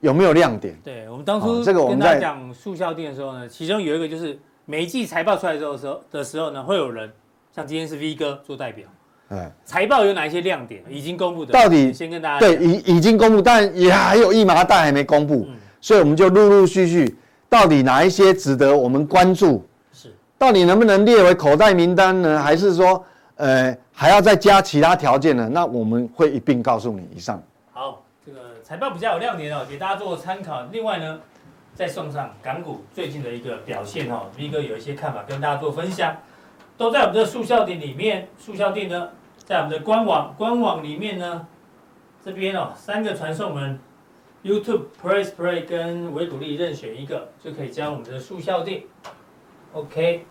[0.00, 0.78] 有没有亮点？
[0.84, 7.10] 对，我们当初这个我们在讲速效定的时候呢，其中有一个就是每一季财报出来之后的时候的时候呢，会有人
[7.54, 8.86] 像今天是 V 哥做代表，
[9.28, 11.52] 哎，财报有哪一些亮点已经公布的？
[11.52, 15.48] 到底先跟大家对已已经公布，但也还有一麻袋还没公布，
[15.80, 17.16] 所以我们就陆陆续续，
[17.48, 19.66] 到底哪一些值得我们关注？
[19.92, 22.38] 是到底能不能列为口袋名单呢？
[22.38, 23.02] 还是说，
[23.36, 25.48] 呃，还要再加其他条件呢？
[25.50, 27.08] 那我们会一并告诉你。
[27.16, 27.42] 以上。
[28.66, 30.64] 财报比较有亮点哦，给大家做参考。
[30.72, 31.20] 另外呢，
[31.72, 36.16] 再送上港股最近的一个表现哦，V 哥有一些看法跟大家做分享，
[36.76, 38.26] 都在我们的速效店里面。
[38.36, 41.46] 速效店呢，在我们的官网官网里面呢，
[42.24, 43.78] 这边哦，三个传送门
[44.42, 48.82] ，YouTube、Press Play 跟维谷力任选一个，就可以加我们的速效店。
[49.74, 50.26] OK。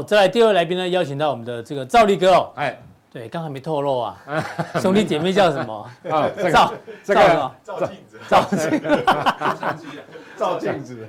[0.00, 2.50] 好，再来第二位来宾呢，邀请到我们的这个赵力哥哦。
[2.54, 2.80] 哎，
[3.12, 4.16] 对，刚才没透露啊。
[4.80, 5.90] 兄弟姐妹叫什么？
[6.08, 6.72] 啊，照
[7.04, 9.04] 这个照镜子，照镜子，
[10.38, 11.08] 照镜子，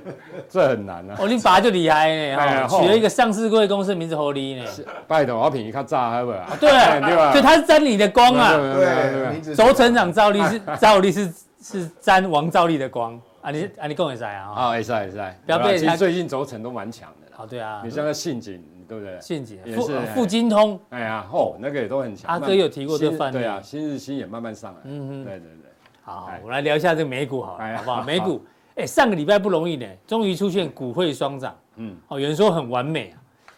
[0.50, 1.16] 这很难啊。
[1.18, 4.66] 哦，你爸就厉害呢，取了一个上市贵公司名字合理呢。
[5.08, 6.54] 拜托，我便宜较早，好不好？
[6.60, 7.32] 对，对吧？
[7.32, 8.52] 所以他是沾你的光啊。
[8.52, 13.50] 对，轴承长赵力是赵力是是沾王赵力的光啊。
[13.50, 14.52] 你啊，你跟我说啊。
[14.54, 15.40] 啊，会赛会赛。
[15.46, 17.36] 不要被他最近轴承都蛮强的啦。
[17.38, 17.80] 哦，对啊。
[17.82, 18.62] 你像个信锦。
[18.92, 19.18] 对不对？
[19.20, 22.30] 陷阱富富金通，哎呀，哦，那个也都很强。
[22.30, 24.80] 阿哥有提过这个范例，对啊，新日新也慢慢上来。
[24.84, 25.70] 嗯嗯，对对对。
[26.02, 28.02] 好，我来聊一下这个美股，好，好不好？
[28.02, 31.56] 美股，哎，上个礼拜不容易呢，终于出现股汇双涨。
[31.76, 33.16] 嗯，哦，有人说很完美啊，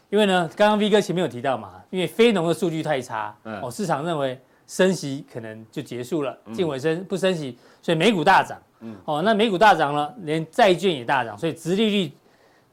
[0.09, 8.57] 因为呢，刚刚 V 哥前面有提到嘛，因为非农的数据太差，哦，市场认为升息可能就结束了，近尾声不升息，所以美股大涨。
[8.81, 12.13] 嗯，哦，那美股大涨了，连债券也大涨，所以殖利率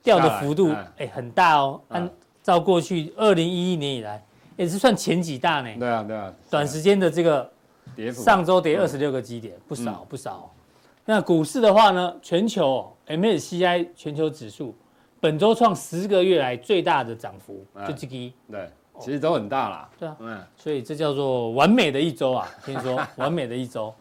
[0.04, 1.80] 掉的幅度哎很大哦。
[1.88, 2.10] 按
[2.43, 4.23] 照过去二零一一年以来，
[4.58, 5.69] 也是算前几大呢。
[5.80, 6.34] 对啊，对啊。
[6.49, 7.49] 短时间的这个
[7.95, 10.51] 跌幅，上周跌二十六个基点，不少不少。
[11.06, 14.75] 那股市的话呢，全球 MSCI 全球指数
[15.19, 18.34] 本周创十个月来最大的涨幅，就这个。
[18.51, 19.89] 对，其实都很大啦。
[19.99, 23.93] 对啊，嗯，所以这叫做完美的一周啊，听说 完美的一周。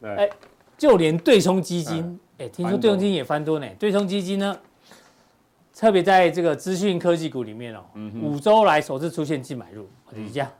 [0.00, 0.30] 对，哎，
[0.78, 3.66] 就连对冲基金，哎，听说对冲基金也翻多呢。
[3.78, 4.56] 对冲基金呢？
[5.76, 7.84] 特别在这个资讯科技股里面哦，
[8.22, 10.50] 五周来首次出现净买入，底下，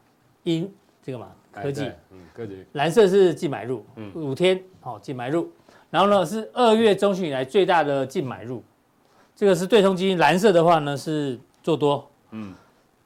[0.43, 0.71] 因
[1.03, 3.83] 这个嘛科技，嗯科技，蓝色是净买入，
[4.15, 5.51] 五天好净买入，
[5.89, 8.63] 然后呢是二月中旬以来最大的净买入，
[9.35, 12.55] 这个是对冲基金，蓝色的话呢是做多，嗯，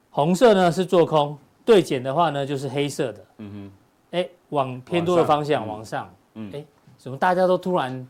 [0.09, 3.71] 红色呢是做空，对减的话呢就是黑色的，嗯
[4.11, 6.65] 哼，哎往偏多的方向往上，嗯，哎
[7.01, 8.07] 怎么大家都突然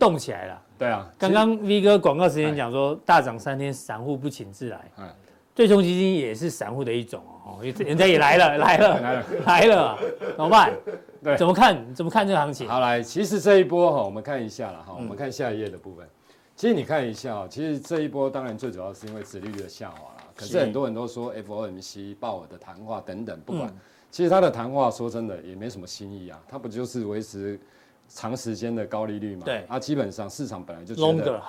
[0.00, 0.62] 动起来了？
[0.76, 4.90] 对啊，刚刚 V 哥广告时间讲说大涨三天，散户不请自来。
[4.98, 5.08] 嗯
[5.54, 9.98] 对冲基金也是散户的一种哦，人家也来了， 来了，来了，来了，
[10.34, 10.72] 怎么办？
[11.22, 11.94] 对，怎么看？
[11.94, 12.66] 怎么看这个行情？
[12.66, 16.08] 好来，其实这一波哈，我们看一下了哈，我们看下一页的部分。
[16.56, 20.22] 其实你看一下，其实这一波当然最主要是因为殖利率的下滑了。
[20.34, 23.70] 可是很多人都说 FOMC 鲍尔的谈话等等，不管，
[24.10, 27.60] 其实他的谈话说真的也没什么新意啊，他不就是维持
[28.14, 29.42] 长时间的高利率嘛？
[29.44, 31.06] 对，啊，基本上市场本来就觉得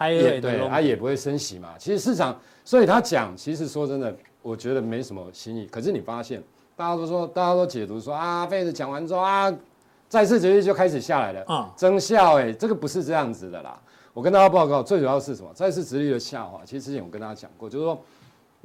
[0.10, 1.76] 也对，它也不会升息嘛。
[1.78, 5.65] 其实市场，所以他讲，其实说真的，我觉得没什么新意。
[5.67, 6.41] 可是你发现，
[6.76, 9.54] 大家都说，大家都解读说啊，费子讲完之后啊，
[10.08, 13.78] 再次殖利率就开始下来了啊，增效哎，这个不是这样子的啦。
[14.13, 15.52] 我跟大家报告，最主要是什么？
[15.54, 16.62] 再次殖利率的下滑。
[16.65, 18.02] 其实之前我跟大家讲过，就是说。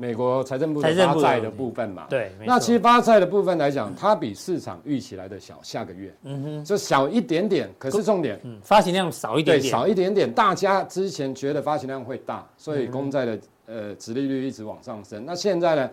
[0.00, 10.32] 美国财政部的发债的部分嘛，对，那其实发债的部分来讲，它比市场预期来的小，下个月，嗯哼，就小一点点，可是重点，嗯，发行量少一点点，对，少一点点。
[10.32, 15.24] 大家之前觉得发行量会大，所以公债的呃殖利率一直往上升。
[15.26, 15.90] 那现在呢，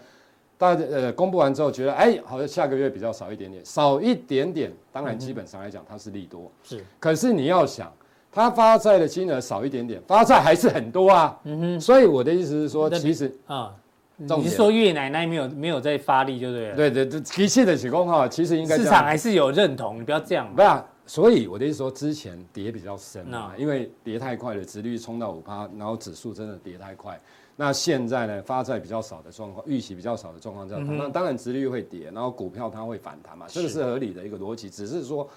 [0.56, 4.72] 大家呃公布完之后觉得，哎，好像下个月比较少一点点，少一点点。
[4.92, 6.86] 当然，基本上来讲，它是利多，是。
[7.00, 7.92] 可是你要想，
[8.32, 11.82] 它发债的金额少一点点，发债还是很多啊，嗯哼。
[11.82, 13.74] 所以我的意思是说，其实啊。
[14.18, 16.76] 你是说越奶奶没有没有在发力就对了？
[16.76, 20.50] 对对对，提气的情况哈，其实应该市场还是有认同，你不要这样。
[20.56, 20.70] 不是，
[21.06, 27.20] 所以我的意思说，之前跌比较深啊，因为跌太快了，殖率冲到五趴，然后指数真的跌太快。
[27.56, 35.30] 那现在呢，发债比较少的状况，预期比较少的状况下，那当然殖利率会跌，然后股票它会反弹嘛，这个是合理的一个逻辑，只是说。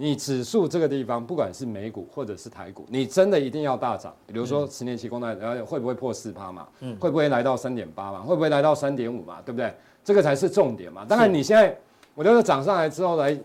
[0.00, 4.14] 你指数这个地方，不管是美股或者是台股，你真的一定要大涨。
[4.28, 6.68] 比如说十年期公债，然后会不会破四趴嘛？
[6.78, 8.20] 嗯，会不会来到三点八嘛？
[8.20, 9.42] 会不会来到三点五嘛？
[9.44, 9.74] 对不对？
[10.04, 11.04] 这个才是重点嘛。
[11.04, 11.76] 当然你现在，
[12.14, 13.36] 我觉得涨上来之后来，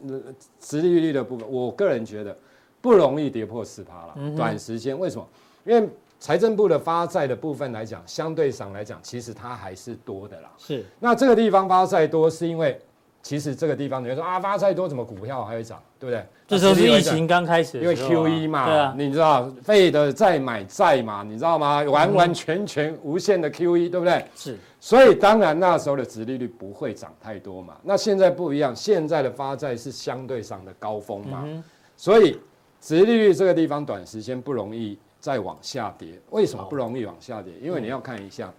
[0.59, 2.37] 殖利率的部分，我个人觉得
[2.79, 4.15] 不容易跌破四趴了。
[4.37, 5.27] 短时间为什么？
[5.65, 5.89] 因为
[6.19, 10.51] 财政部的发债的部分来讲，相对上来讲，其实它还是多的啦。
[10.59, 10.85] 是。
[10.99, 12.79] 那这个地方发债多，是因为。
[13.23, 16.25] 其实这个地方，你会说啊，发债多，怎么股票还会涨，对不对？
[16.45, 21.81] 这时候是疫情刚开始，因为 QE 嘛，对啊，你知道，费德在买债嘛，你知道吗？
[21.83, 24.25] 完完全全无限的 QE，对不对？
[24.36, 27.77] 是，所以当然那时候的殖利率不会涨太多嘛。
[27.81, 31.47] 那现在不一样，现在的发债是相对上的高峰嘛，
[31.95, 32.38] 所以
[32.81, 36.19] 殖利率这个地方短时间不容易再往下跌。
[36.31, 37.53] 为什么不容易往下跌？
[37.62, 38.51] 因为你要看一下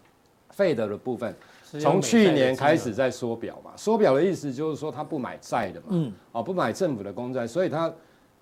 [0.49, 1.37] 费德的部分。
[1.81, 7.93] 从去年开始在缩表嘛，缩表的意思就是说他不买债的嘛，嗯，啊不买政府的公债，所以他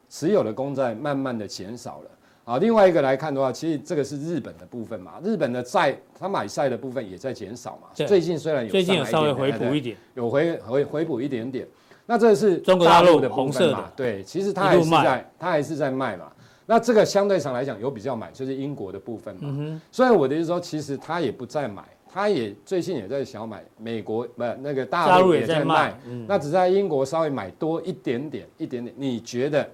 [0.08, 2.11] 持有的公债慢慢的减少了。
[2.44, 11.64] 啊，另外一个来看的话，其实这个是日本的部分嘛，日本的债他买债的部分也在减少嘛，最近虽然有最近有稍微回补一点，有回回回补一点点，
[12.04, 16.32] 那这是中国大陆的红色嘛，对，其实他还是在他还是在卖嘛，
[16.66, 21.85] 那这个相对上来讲有比较买，就是英国的部分嘛，所以我的意思说，其实他也不再买。
[22.12, 25.96] 他也最近也在想买美国，不那个大陆也在卖，
[26.29, 28.94] 那只在英国稍微买多一点点，一点点。
[28.98, 29.66] 你觉得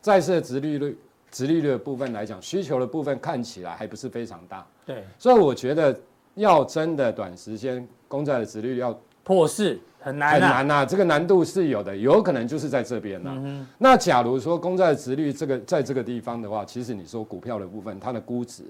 [0.00, 0.96] 债市的殖利率、
[1.32, 4.64] 殖利率的部分来讲，需求的部分看起来还不是非常大。
[4.86, 5.98] 对，所以我觉得
[6.36, 10.86] 要真的短时间公债的殖利率要破四很难，很难呐。
[10.86, 13.66] 这个难度是有的，有可能就是在这边呐。
[13.78, 18.62] 那假如说公债的殖利率这个在这个地方的话，其实你说股票的部分，它的估值。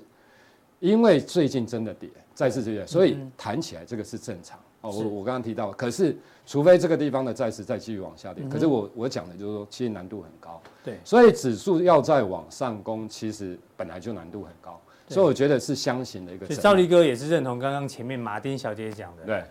[0.78, 2.08] 因为最近真的跌，
[2.40, 4.90] 债市这边，所以弹起来这个是正常哦。
[4.90, 10.58] 我我刚刚提到，可是除非这个地方的债市再继续往下跌，可是我我讲的就是说，其实难度很高。
[10.82, 14.80] 对，所以指数要再往上攻，其实本来就难度很高。
[15.06, 16.46] 所以我觉得是相形的一个。
[16.46, 19.24] 赵立哥也是认同刚刚前面马丁小姐讲的。
[19.26, 19.44] 对，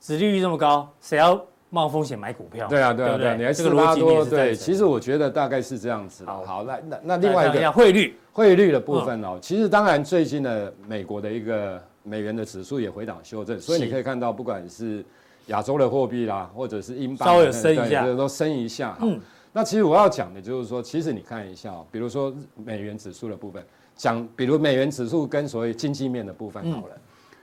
[0.00, 2.66] 殖利率这么高，谁要冒风险买股票？
[2.66, 4.24] 对啊，对啊，对啊，你还是拉多。
[4.24, 6.24] 对，其实我觉得大概是这样子。
[6.24, 8.18] 好，好，那那那另外一个汇率。
[8.34, 15.04] 汇率的部分哦，其实当然最近的美国的一个美元的指数也回档修正，所以你可以看到，不管是
[15.46, 18.96] 亚洲的货币啦，或者是英镑，稍微升一下，都升一下。
[19.00, 19.20] 嗯，
[19.52, 23.64] 那其实我要讲的就是说，其实你看一下，比如说美元指数的部分，
[23.96, 26.96] 讲比如美元指数跟所谓经济面的部分好了，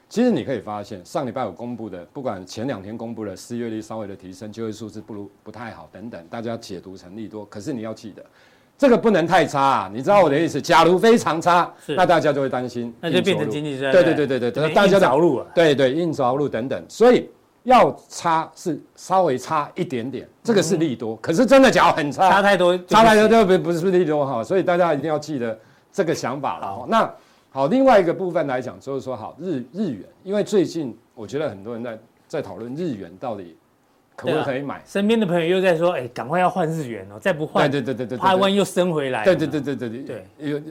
[0.09, 8.25] 其实你可以发现，上礼拜五公布的，不管前两天公布的失业率稍微的提升，就业数字不如不太好等等，大家解读成利多，可是你要记得。
[8.79, 10.61] 这个不能太差啊，你知道我的意思？
[10.61, 14.01] 假如非常差，那大家就会担心，那就变成经济衰退。
[14.01, 15.45] 对对对对对，大家着陆了。
[15.53, 17.29] 对对，硬着陆等等，所以
[17.63, 21.13] 要差是稍微差一点点，这个是利多。
[21.17, 24.41] 可是真的假如很差，差太多，差太多就不不是利多哈。
[24.41, 25.59] 所以大家一定要记得
[25.91, 26.85] 这个想法了。
[26.87, 27.13] 那
[27.49, 31.99] 好，另外一个部分来讲，就是说好日日元，因为最近我觉得很多人在
[32.29, 33.57] 在讨论日元到底。
[34.19, 34.81] 可不可以买？
[34.85, 40.25] 身边的朋友又在说：“哎，赶快要换日元哦，再不换，对对对对对，怕万一又升回来。”对对对对对对对。
[40.49, 40.61] 有，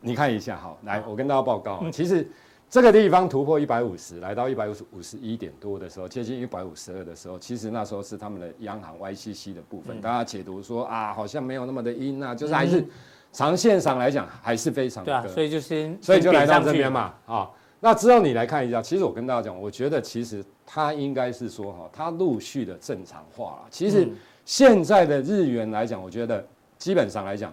[0.00, 2.26] 你看一下，好，来，我跟大家报告，其实
[2.70, 12.82] 这个地方突破一百五十，来到一百五十五十一点多的时候，接近一百五十二的时候，其实那时候是他们的央行 YCC 的部分，嗯、大家解读说啊，好像没有那么的阴啊，就是还是
[13.30, 15.12] 长线上来讲还是非常的。
[15.12, 17.50] 对啊，所以就先，所以就来到这边嘛啊。
[17.84, 23.68] 那之后你来看一下，其实我跟大家讲，我觉得其实它应该是说哈，它陆续的正常化了。
[23.70, 24.08] 其实
[24.44, 26.46] 现在的日元来讲，我觉得
[26.78, 27.52] 基本上来讲。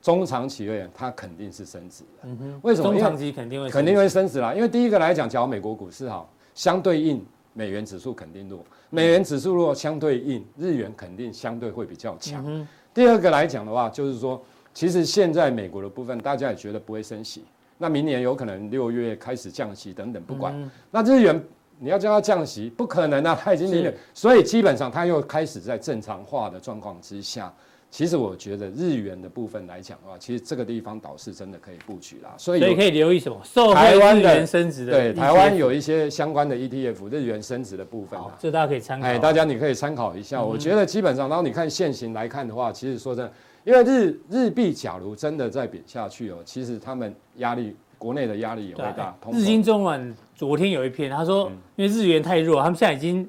[0.00, 2.20] 中长期而言，它肯定是升值的。
[2.22, 2.92] 嗯哼，为什么？
[2.92, 4.54] 中长期肯定会肯定会升值啦。
[4.54, 7.20] 因为第一个来讲，假如美国股市好，相对应
[7.52, 8.64] 美元指数肯定弱。
[8.90, 12.44] 美元指数弱，相对应日元肯定相对会比较强。
[12.46, 14.40] 嗯、第二个来讲的话，就是说，
[14.72, 17.42] 其实现在美国的部分，大家也觉得不会升息。
[17.78, 20.52] 那明年有可能六月开始降息等等，不管。
[20.54, 21.40] 嗯、那日元
[21.78, 27.52] 你要叫它降息，不可能啊， 它已经零点，所以基本上它又开始在正常化的状况之下。
[27.90, 32.34] 其实我觉得日元的部分来讲的话，其实这个地方倒是真的可以布局啦。
[32.36, 33.40] 所以所以可以留意什么？
[33.42, 39.06] 受台湾日元升值的对台湾有一些相关的 ETF 日元升值的部分啊，这大家可以参考。
[39.06, 40.44] 哎，大家你可以参考一下。
[40.44, 43.32] 我觉得基本上，然后你看现行来看的话，其实说真的，
[43.64, 49.16] 因为日日币假如真的再贬下去哦，其实他们压力国内的压力也会大。
[49.32, 53.28] 日经中晚昨天有一篇，他说因为日元太弱，他们现在已经。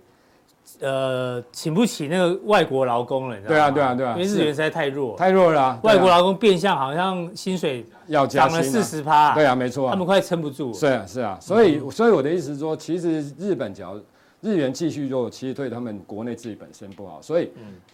[0.82, 3.56] 呃，请不起那个外国劳工了，你知道吗？
[3.56, 5.80] 对啊，对啊，对啊，因为日元实在太弱，太弱了。
[5.82, 10.72] 外国劳工变相好像薪水要涨了四十趴，对啊，没错，他们快撑不住。
[10.72, 14.00] 是啊，是啊，所以，所以我的意思是说，其实日本只要
[14.42, 17.52] 日元继续弱，其实对他们国内自己本身不好，所以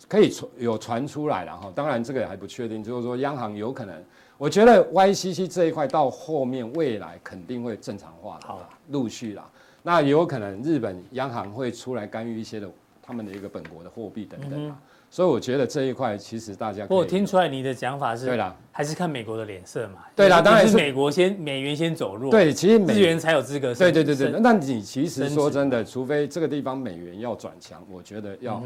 [0.08, 1.72] 可以传有传出来了哈。
[1.74, 4.04] 当然这个也还不确定，就是说央行有可能，
[4.38, 9.50] 我觉得 YCC 这一块到后面未来肯定会正常化了，陆续啦。
[9.82, 12.70] 那有可能日本央行会出来干预一些的
[13.02, 14.80] 他们的一个本国的货币等等嘛，
[15.16, 16.86] 所以我觉得这一块其实大家。
[16.90, 20.00] 我听出来你的讲法是，对啦，还是看美国的脸色嘛。
[20.14, 22.30] 对啦，当然是美国先美元先走弱。
[22.30, 23.74] 对，其实美元才有资格。
[23.74, 28.62] 对对对对，那你其实说真的，除非这个地方美元要转强，我觉得要。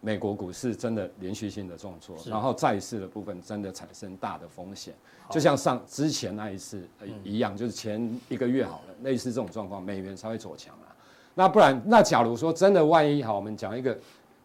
[0.00, 4.94] 美国股市真的连续性的重挫，然后债市的部分真的产生大的风险，
[5.28, 6.86] 就像上之前那一次
[7.24, 10.94] 一样，就是前一个月好了，类似这种状况，美元才会走强啊。
[11.34, 13.98] 那不然，那假如说真的万一好，我们讲一个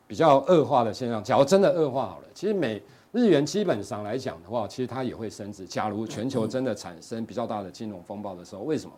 [0.09, 2.81] 比较恶化的现象，假如真的恶化好了，其实美
[3.11, 5.67] 日元基本上来讲的话，其实它也会升值。
[5.67, 8.93] 假如全球真的产生比较大的金融风暴的时候，为什么？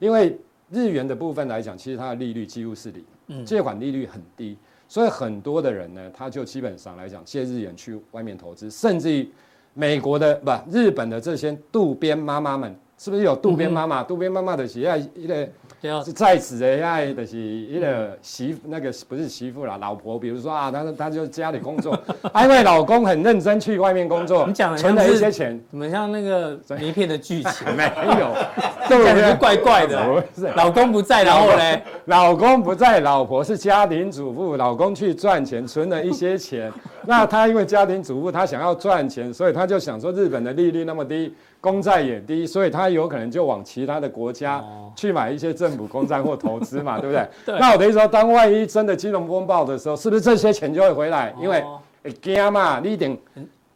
[0.00, 0.36] 因为
[0.68, 4.58] 日元的部分来讲，其实它的利率几乎是零，借款利率很低。
[4.88, 9.30] 所以很多的人呢，他就基本上来讲借日元去外面投资，甚至于
[9.72, 14.02] 美国的不日本的这些渡边妈妈们，是不是有渡边妈妈？
[14.02, 15.48] 渡边妈妈的喜爱一个。
[16.04, 20.18] 是在职的，爱的是一个媳妇，那个不是媳妇啦，老婆。
[20.18, 21.98] 比如说啊，他他就家里工作，
[22.42, 27.66] 因为老公很认真去外面工作，你讲存了一些钱，怎么像那个名片的剧情？
[27.74, 27.84] 没
[28.20, 28.34] 有，
[28.90, 30.04] 感觉 怪怪的。
[30.34, 31.80] 不是，老公不在，然后呢？
[32.04, 36.70] 老公不在，老婆是家庭主妇，老公去赚钱，存了一些钱。
[37.10, 41.34] 那他因为家庭主妇，他想要赚钱，所以他就想说，日本的利率那么低。
[41.62, 44.64] 公债也低，所以他有可能就往其他的国家
[44.96, 47.28] 去买一些政府公债或投资嘛，对不对？
[47.44, 47.58] 对。
[47.58, 51.34] 那我等于说，当万一真的金融风暴的时候，是不是这些钱就会回来？
[51.38, 51.62] 因为
[52.22, 53.14] 惊嘛，你一点，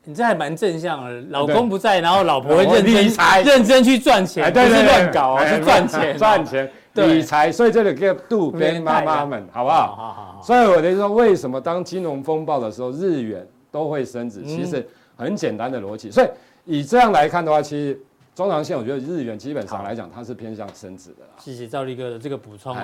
[0.04, 1.20] 你这还蛮正向的。
[1.28, 7.52] 老公不在，然后老婆会认真理财，认真去赚钱，不是乱搞啊，是赚钱， 赚钱，理财。
[7.52, 9.94] 所以这里叫渡边妈妈们，好不好？
[9.96, 10.42] 好好好。
[10.42, 14.42] 所以我等于说，为什么当金融风暴的时候，日元都会升值？
[14.44, 14.86] 其实
[15.16, 16.28] 很简单的逻辑，所以。
[16.66, 18.00] 以这样来看的话，其实
[18.34, 21.32] 中长线我觉得日元基本上来讲，它是偏向升值的啦。
[21.38, 22.74] 谢谢赵力哥的这个补充。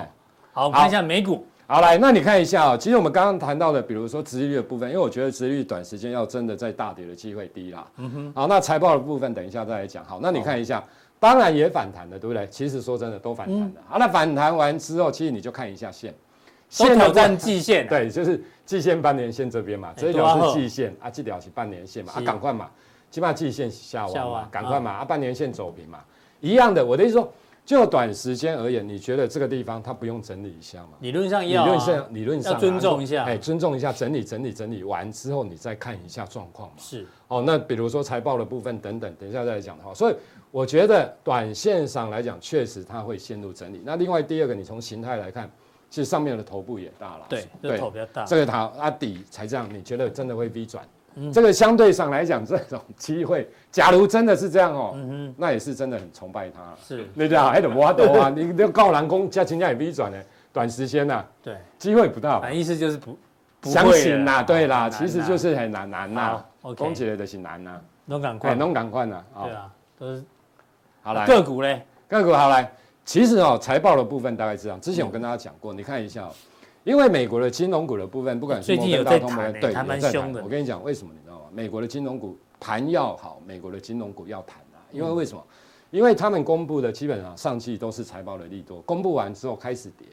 [0.52, 1.46] 好，我们看一下美股。
[1.66, 7.86] 好，来，那你看一下啊，其实我们刚刚谈到的，比如说殖利率的部分，因为我觉得殖利率短时间要真的在大跌的机会低啦。
[7.96, 8.32] 嗯哼。
[8.34, 10.04] 好，那财报的部分等一下再来讲。
[10.04, 10.84] 好，那你看一下，
[11.20, 12.44] 当然也反弹的，对不对？
[12.48, 13.80] 其实说真的都反弹的。
[13.86, 16.12] 好，那反弹完之后，其实你就看一下线，
[16.68, 17.86] 线挑战季线。
[17.86, 22.70] 对，就是季线半年线这边嘛，这条是季线啊，这条是半年线嘛，啊，赶快嘛。
[23.10, 25.98] 起码季线下弯嘛，赶快嘛，啊，半年线走平嘛，
[26.40, 26.84] 一样的。
[26.84, 27.32] 我的意思说，
[27.70, 30.88] 就短时间而言，你觉得这个地方它不用整理一下吗？
[30.98, 36.74] 理论上要，理论上理论上要尊重一下，哎，尊重一下，整理整理整理完之后，你再看一下状况嘛。
[36.78, 40.16] 是哦，那比如说财报的部分等等，等一下再来讲的话，所以
[40.50, 43.80] 我觉得短线上来讲，确实它会陷入整理。
[43.84, 45.48] 那另外第二个，你从形态来看，
[45.88, 50.84] 其实上面的头部也大了，对，对，头比较大，这个它啊底才这样，你觉得真的会 V 转？
[51.32, 54.96] 这个相对上来讲，这种机会，假如真的是这样哦，
[55.36, 56.60] 那也是真的很崇拜他。
[56.82, 60.18] 是，你知道，还得挖斗啊，你要告蓝工加金价也逼转呢，
[60.52, 62.50] 短时间呐，对，机会不大。
[62.50, 63.16] 意思就是不，
[63.62, 66.44] 相信呐，对啦，其实就是很难难呐，
[66.76, 70.24] 攻击的是难呐，弄赶快，弄赶快呐，对啊，都是，
[71.02, 71.26] 好来。
[71.26, 72.70] 个股嘞，个股好来，
[73.04, 74.80] 其实哦，财报的部分大概是这样。
[74.80, 76.28] 之前我跟大家讲过，你看一下，
[76.84, 80.42] 因为美国的金融股的部分，不管是摩根大通、摩根，对，还蛮凶的。
[80.42, 81.44] 我跟你讲，为什么你知道吗？
[81.52, 84.80] 美国的金融股盘要好，美国的金融股要弹啊。
[84.90, 85.44] 因为为什么？
[85.90, 90.06] 因为他们公布的基本上上季都是财报的利多，公布完之后开始跌。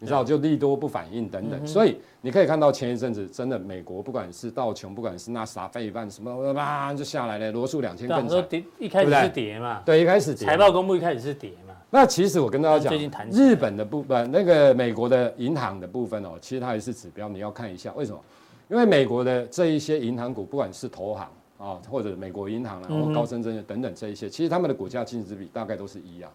[0.00, 8.44] 你知道，就利多不反应等等，所以你可以看到前一阵子真的美国不管是道琼，不管是纳斯达克费半什么，哇就下来了，罗素两千更惨。
[8.48, 9.80] 跌一开始是跌嘛？
[9.86, 10.46] 对，一开始跌。
[10.46, 11.63] 财报公布一开始是跌嘛？
[11.94, 18.20] 那其实我跟大家讲，日本的部分，那个美国的银行的部分哦，其实它也是指标，你要看一下为什么？
[18.68, 26.28] 因为美国的这一些银行股，不管是投行啊，或者美国银行啊，或高盛证券等等这一些，其实他们的股价净值比大概都是一样，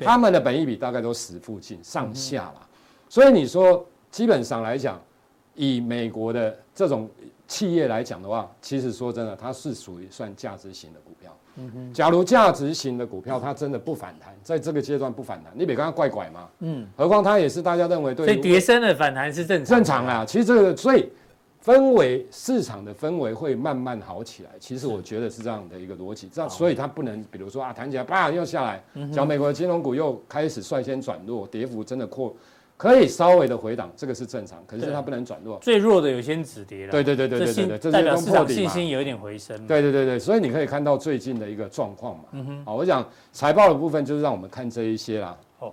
[0.00, 2.66] 他们的本益比大概都十附近上下啦。
[3.08, 3.86] 所以你说。
[4.10, 5.02] 基本上来讲，
[5.56, 7.10] 以美国的这种
[7.46, 11.36] 企业来讲的话，其实说真的，它是属于算价值型的股票。
[11.56, 11.92] 嗯哼。
[11.92, 16.48] 假如价值型的股票它真的不反弹，在这个阶段不反弹，你别跟它怪怪嘛。
[16.60, 16.86] 嗯。
[16.96, 18.26] 何况它也是大家认为对。
[18.26, 19.76] 所以跌升的反弹是正常。
[19.76, 21.08] 正常啊，其实这个所以
[21.62, 24.50] 氛围市场的氛围会慢慢好起来。
[24.58, 28.82] 其实我觉得是这样的一个逻辑，这样所以它不能比如说啊弹起来啪又下来，
[29.12, 32.34] 讲美国的金融股又开始率先转弱，跌幅真的扩。
[32.76, 35.58] 可以稍微的回档，这个是正常，可是它不能转弱。
[35.60, 36.90] 最弱的有先止跌了。
[36.90, 39.56] 对对对对对对，这代表市场信心有一点回升。
[39.66, 42.24] 对对对对，所以你可以看到最近的一个状况嘛。
[42.32, 42.64] 嗯哼。
[42.64, 45.38] 好，我讲财报的部分就是让我们看这一些啦。
[45.60, 45.72] 哦。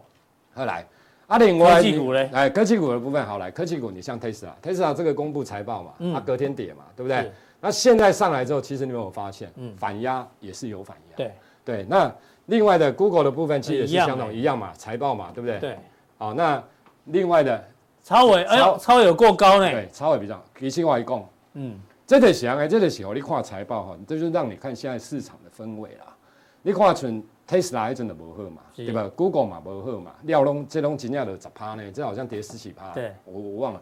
[0.56, 0.86] 再来，
[1.26, 2.30] 阿里科技股嘞？
[2.32, 7.32] 哎，科技股的部分好来，科技股你像 Tesla，Tesla 这个公布财报嘛，它隔天跌嘛，对不对？
[7.60, 11.18] 那现在上来之后，其实你有没有发现，反压也是有反压。
[11.18, 11.32] 对
[11.66, 12.14] 对，那
[12.45, 15.58] 另外的 Google 的部分其实也是相同一样嘛，财报嘛，对不对？
[15.60, 15.78] 对。
[16.20, 16.64] 好，那。
[17.06, 17.64] 另外的
[18.04, 19.70] 超伟，哎呦，超微有过高呢。
[19.70, 26.16] 对，超伟比较，其实我一讲，嗯，这个是啊，这个是你看财报哈，这就是让你看现在市场的氛围啦。
[26.64, 32.89] 你看像 Tesla 真的不好嘛，对吧？Google 嘛不好嘛，料拢这种金价的十趴呢，这好像跌十几趴。
[32.93, 33.82] 对，我我忘了。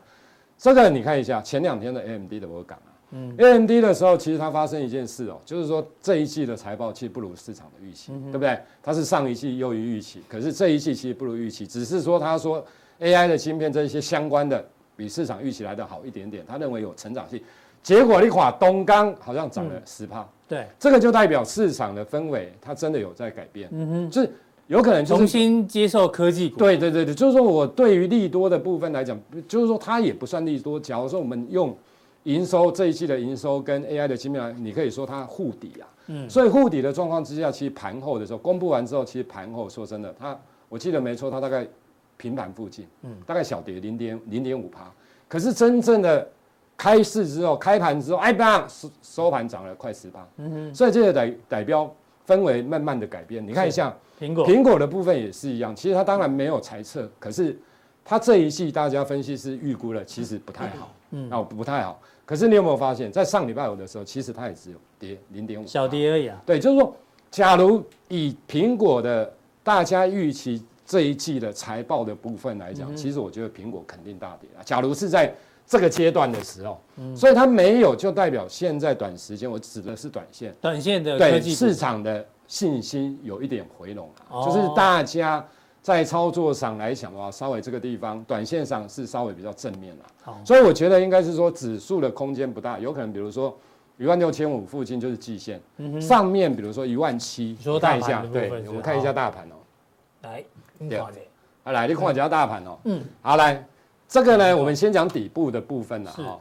[0.58, 8.60] 这个你看一下，前两天的 AMD 的我讲啊，嗯，AMD 的时候其实它发生一件事哦，就是说这一季的财报其实不如市场的预期，对不对？
[8.82, 12.66] 它是上一季优于预期，可是这一季其实不如预期，只是说他说。
[13.00, 14.64] AI 的芯片这一些相关的
[14.96, 17.42] 比市场预期来的好一点点，他认为有成长性，
[17.82, 24.30] 结果你垮东钢好像涨了十趴，对，这个就代表市场的氛围它真的有在改变，嗯哼，就是
[24.68, 31.74] 有可能就是重新接受科技股，对对对对，就是说我对于利多的部分来讲，就是说它也不算利多，假如说我们用
[32.24, 40.38] 营收这一季的营收跟 AI 的芯片来，你可以说它护底啊，嗯，所以护底的状况之下，其实盘后的时候公布完之后，其实盘后说真的，它
[40.68, 41.66] 我记得没错，它大概。
[42.20, 44.92] 平盘附近，嗯，大概小跌零点零点五趴，
[45.26, 46.28] 可是真正的
[46.76, 51.90] 开市之后，开盘之后，哎，吧，收收盘涨了快十趴，嗯哼，所以这个代代表
[52.28, 53.42] 氛围慢慢的改变。
[53.48, 57.58] 你看一下苹果，苹果的部分也是一样，其实它当然没有猜测，可是
[58.04, 62.02] 它这一季大家分析师预估了，其实不太好，嗯，哦，不太好。
[62.26, 66.42] 可是你有没有发现，在上礼拜五的时候，其实它也只有跌零点五，小跌而已啊。
[66.46, 66.94] 对，就是说，
[67.32, 70.62] 假如以苹果的大家预期。
[70.90, 74.66] 这一季的财报的部分来讲，其实我觉得苹果肯定大跌啊。
[74.66, 75.32] 假如是在
[75.64, 76.82] 这个阶段的时候，
[77.16, 85.46] 所以它没有，就代表现在短时间，我指的是短线，短线的对市场的信心有一点回笼了，就是大家
[85.80, 90.34] 在操作上来讲的话，稍微这个地方短线上是稍微比较正面了。
[90.44, 93.56] 所以我觉得应该是说指数的空间不大，有可能比如说
[94.00, 95.62] 一万六千五附近就是季线，
[96.02, 99.56] 上面比如说一万七，看一下，对，我们看一下大盘哦，
[100.24, 100.44] 来。
[100.88, 101.00] 对，
[101.64, 102.78] 啊来，你看一下大盘哦。
[102.84, 103.66] 嗯，好来，
[104.08, 106.40] 这个呢，我们先讲底部的部分了哈。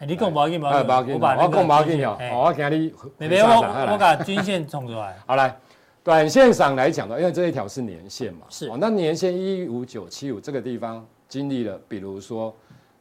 [0.00, 2.16] 你讲不要紧，不要紧，我把我讲不要紧哦。
[2.46, 5.16] 我讲你，没没我我把均线冲出来。
[5.26, 5.56] 好来，
[6.02, 8.70] 短线上来讲的，因为这一条是年线嘛，是。
[8.78, 12.54] 那年线一五九七五这个地方经历了，比如说。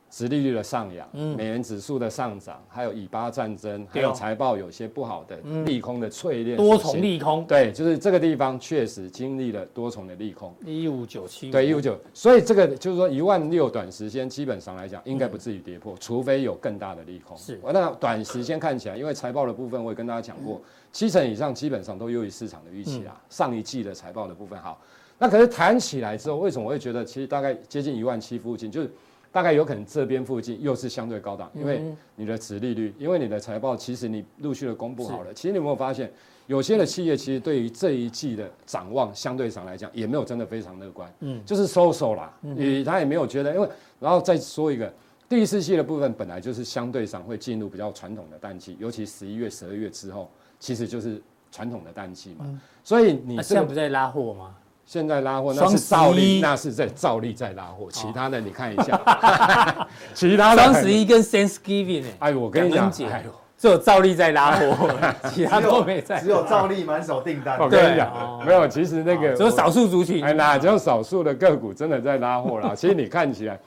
[0.10, 10.54] 殖利率的上扬，美元指数的上涨，还有以巴战争，还有财报有些不好的利空的淬炼，多重利空，对，就是这个地方确实经历了多重的利空。
[10.66, 17.38] 一五九七，对，一五九，所以这个就是说一万六短时间基本上来讲应该不至于跌破，除非有更大的利空。
[17.38, 20.62] 是，那短时间看起来，因为财报的部分我也跟大家讲过，
[20.94, 23.22] 七成以上基本上都优于市场的预期啊。
[23.30, 24.82] 上一季的财报的部分好，
[25.20, 28.90] 那可是弹起来之后，为什么我会觉得其实大概接近一万七附近就是。
[29.32, 31.82] 大概有可能这边附近又是相对高档，因为
[32.16, 35.34] 你的殖利率，因为你的财报，其实你陆续的公布好了。
[35.34, 36.12] 其实你有没有发现，
[36.48, 43.68] 有些的企业其实对于这一季的展望，相对上来讲也没有真的非常乐观，嗯，就是收手啦，你他也没有觉得，因为
[44.00, 44.92] 然后再说一个，
[45.28, 51.22] 第四季的部分本来就是相对上会进入比较传统的淡季，尤其十一月、十二月之后，其实就是
[51.52, 54.56] 传统的淡季嘛，所以你现在不在拉货吗？
[54.88, 57.90] 现在拉货那是照例，那是在照例在拉货。
[57.92, 64.90] 其他的你看一下， 其他的双十一跟 Thanksgiving 哎，我跟你讲，哎呦，只有照例在拉货，
[65.30, 66.22] 其他都没在。
[66.22, 67.60] 只有照例满手订单。
[67.60, 72.72] 我跟你讲，没有，其实那个只有少数族群，哎，那只有少数的个股真的在拉货啦。
[72.74, 73.60] 其实你看起来，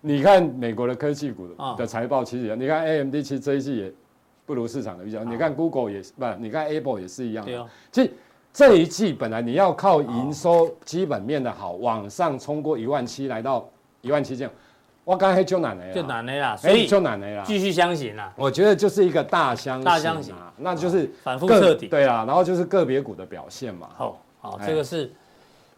[0.00, 3.92] 你看美国的科技股的财报，其实你看 AMD，其实这一季也
[4.46, 5.18] 不如市场的预期。
[5.26, 7.66] 你看 Google 也是，不，你看 Apple 也是一样的。
[7.90, 8.12] 其实。
[8.52, 13.68] 这一季本来你要靠营收基本面的好，往上冲过一万七，来到
[14.00, 14.52] 一万七这样，
[15.04, 18.32] 我刚才就难了，就难了啦，所以就难了啦，继续相信啦。
[18.36, 23.88] 我觉得就是一个大相型，大相型啊，那就是反复彻底，对啊，然后就是个别股的表现嘛。
[23.96, 25.10] 好，好，这个是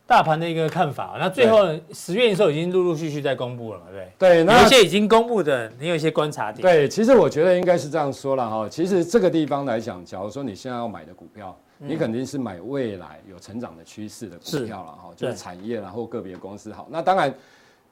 [0.06, 1.16] 大盘的一个看法。
[1.20, 3.86] 那最后十月营收已经陆陆续续在公布了嘛？
[3.90, 6.62] 对，对，那有些已经公布的，你有一些观察点。
[6.62, 8.66] 对，其实我觉得应该是这样说了哈。
[8.66, 11.54] 其实这个地方来讲，假如说你现在要买的股票。
[11.84, 16.86] 你肯定是买未来有成长的趋势的股票了哈，就是产业然后个别公司好。
[16.90, 17.34] 那当然，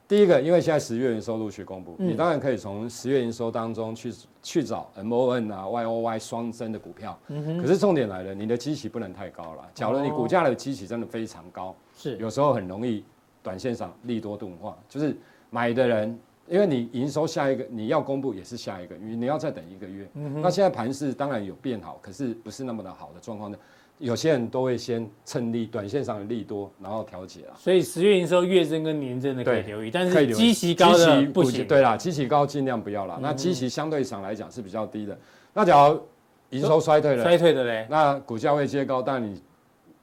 [0.07, 7.17] 第一个，因为现在十月营收陆续公布，你当然可以从十月营收当中去去找 M O N 啊 Y O Y 双增的股票。
[7.27, 9.69] 可是重点来了，你的基期不能太高了。
[9.73, 13.03] 假如你股价的基期真的非常高，是有时候很容易
[13.41, 15.15] 短线上利多钝化，就是
[15.49, 20.09] 买的人，因为你营收下一个你要公布也是下一个你，你要再等一个月。
[20.13, 23.57] 那现在盘势当然有变好，可是不是那么的好的状况呢。
[24.01, 27.53] 有些人都会先趁利，短线上的利多，然后调节了。
[27.55, 31.67] 所以十月营收月增跟年增的可以留意，但是基期高的不行。
[31.67, 33.19] 对啦，基期高尽量不要啦。
[33.21, 35.15] 那基期相对上来讲是比较低的。
[35.53, 36.01] 那假如
[36.49, 39.39] 营收衰退了，衰退的嘞，那股价会接高，但你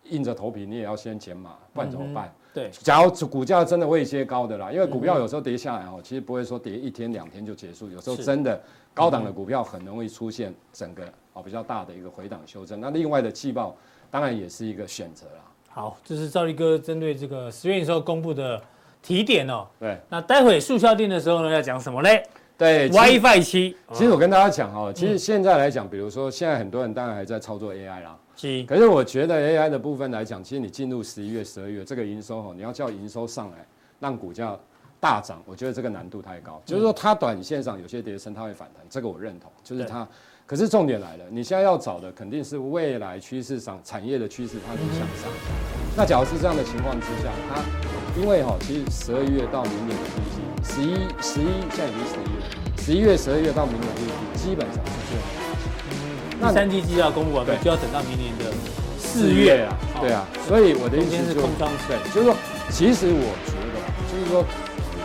[0.04, 2.32] 硬着头皮你也要先减码，不然怎么办？
[2.52, 8.60] 对，假如股价真的会接高的啦，因为股票有时候跌下来哦，其实不会说跌一天两天就结束，有时候真的
[8.94, 12.80] 高档的股票很容易出现整个哦比较大的一个回档修正。
[12.80, 13.76] 那另外的季报。
[14.10, 15.42] 当然也是一个选择啦。
[15.68, 18.58] 好，这是兆立哥针对这个十月的时候公布的
[19.02, 19.66] 提点哦。
[19.78, 22.26] 对，那待会速效定的时候呢，要讲什么嘞？
[22.58, 23.76] 对，WiFi 七。
[23.92, 28.18] 其实我跟大家讲哦，其实现在来讲，比如说现在很多人当然还在操作 AI 啦。
[28.36, 28.64] 是。
[28.64, 33.64] 可是我觉得 AI 的部分来讲，其实你进入十一月、十二月这个营收哈，你要叫营收上来，
[34.00, 34.58] 让股价
[34.98, 36.60] 大涨，我觉得这个难度太高。
[36.66, 39.50] 就是说它短线上有些跌升，它会反弹，这个我认同。
[39.62, 40.06] 就是它。
[40.44, 45.30] 可是重点来了，你现在要找的肯定是未来趋势上产业的趋势，它是向上。
[45.94, 47.62] 那假如是这样的情况之下，它
[48.18, 52.37] 因为哈，其实十二月到明年的第一季，十一、十一现在已经十一月，
[52.88, 55.22] 十一月、十二月到明年的第一季，基本上是这样。
[56.40, 58.44] 那三季季要公布完，就要等到明年的
[58.98, 59.76] 四月啊。
[60.00, 61.50] 对啊，所以我的意思是空
[62.14, 62.34] 就是说，
[62.70, 63.76] 其实我觉得，
[64.08, 64.42] 就是说，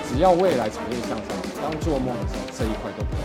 [0.08, 1.28] 只要未来产业向上，
[1.62, 3.22] 当做梦的时候，这一块都不会。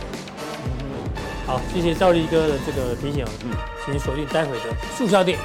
[1.46, 3.54] 好，谢谢赵立哥的这个提醒，嗯，
[3.86, 5.36] 请锁定待会的速效錠。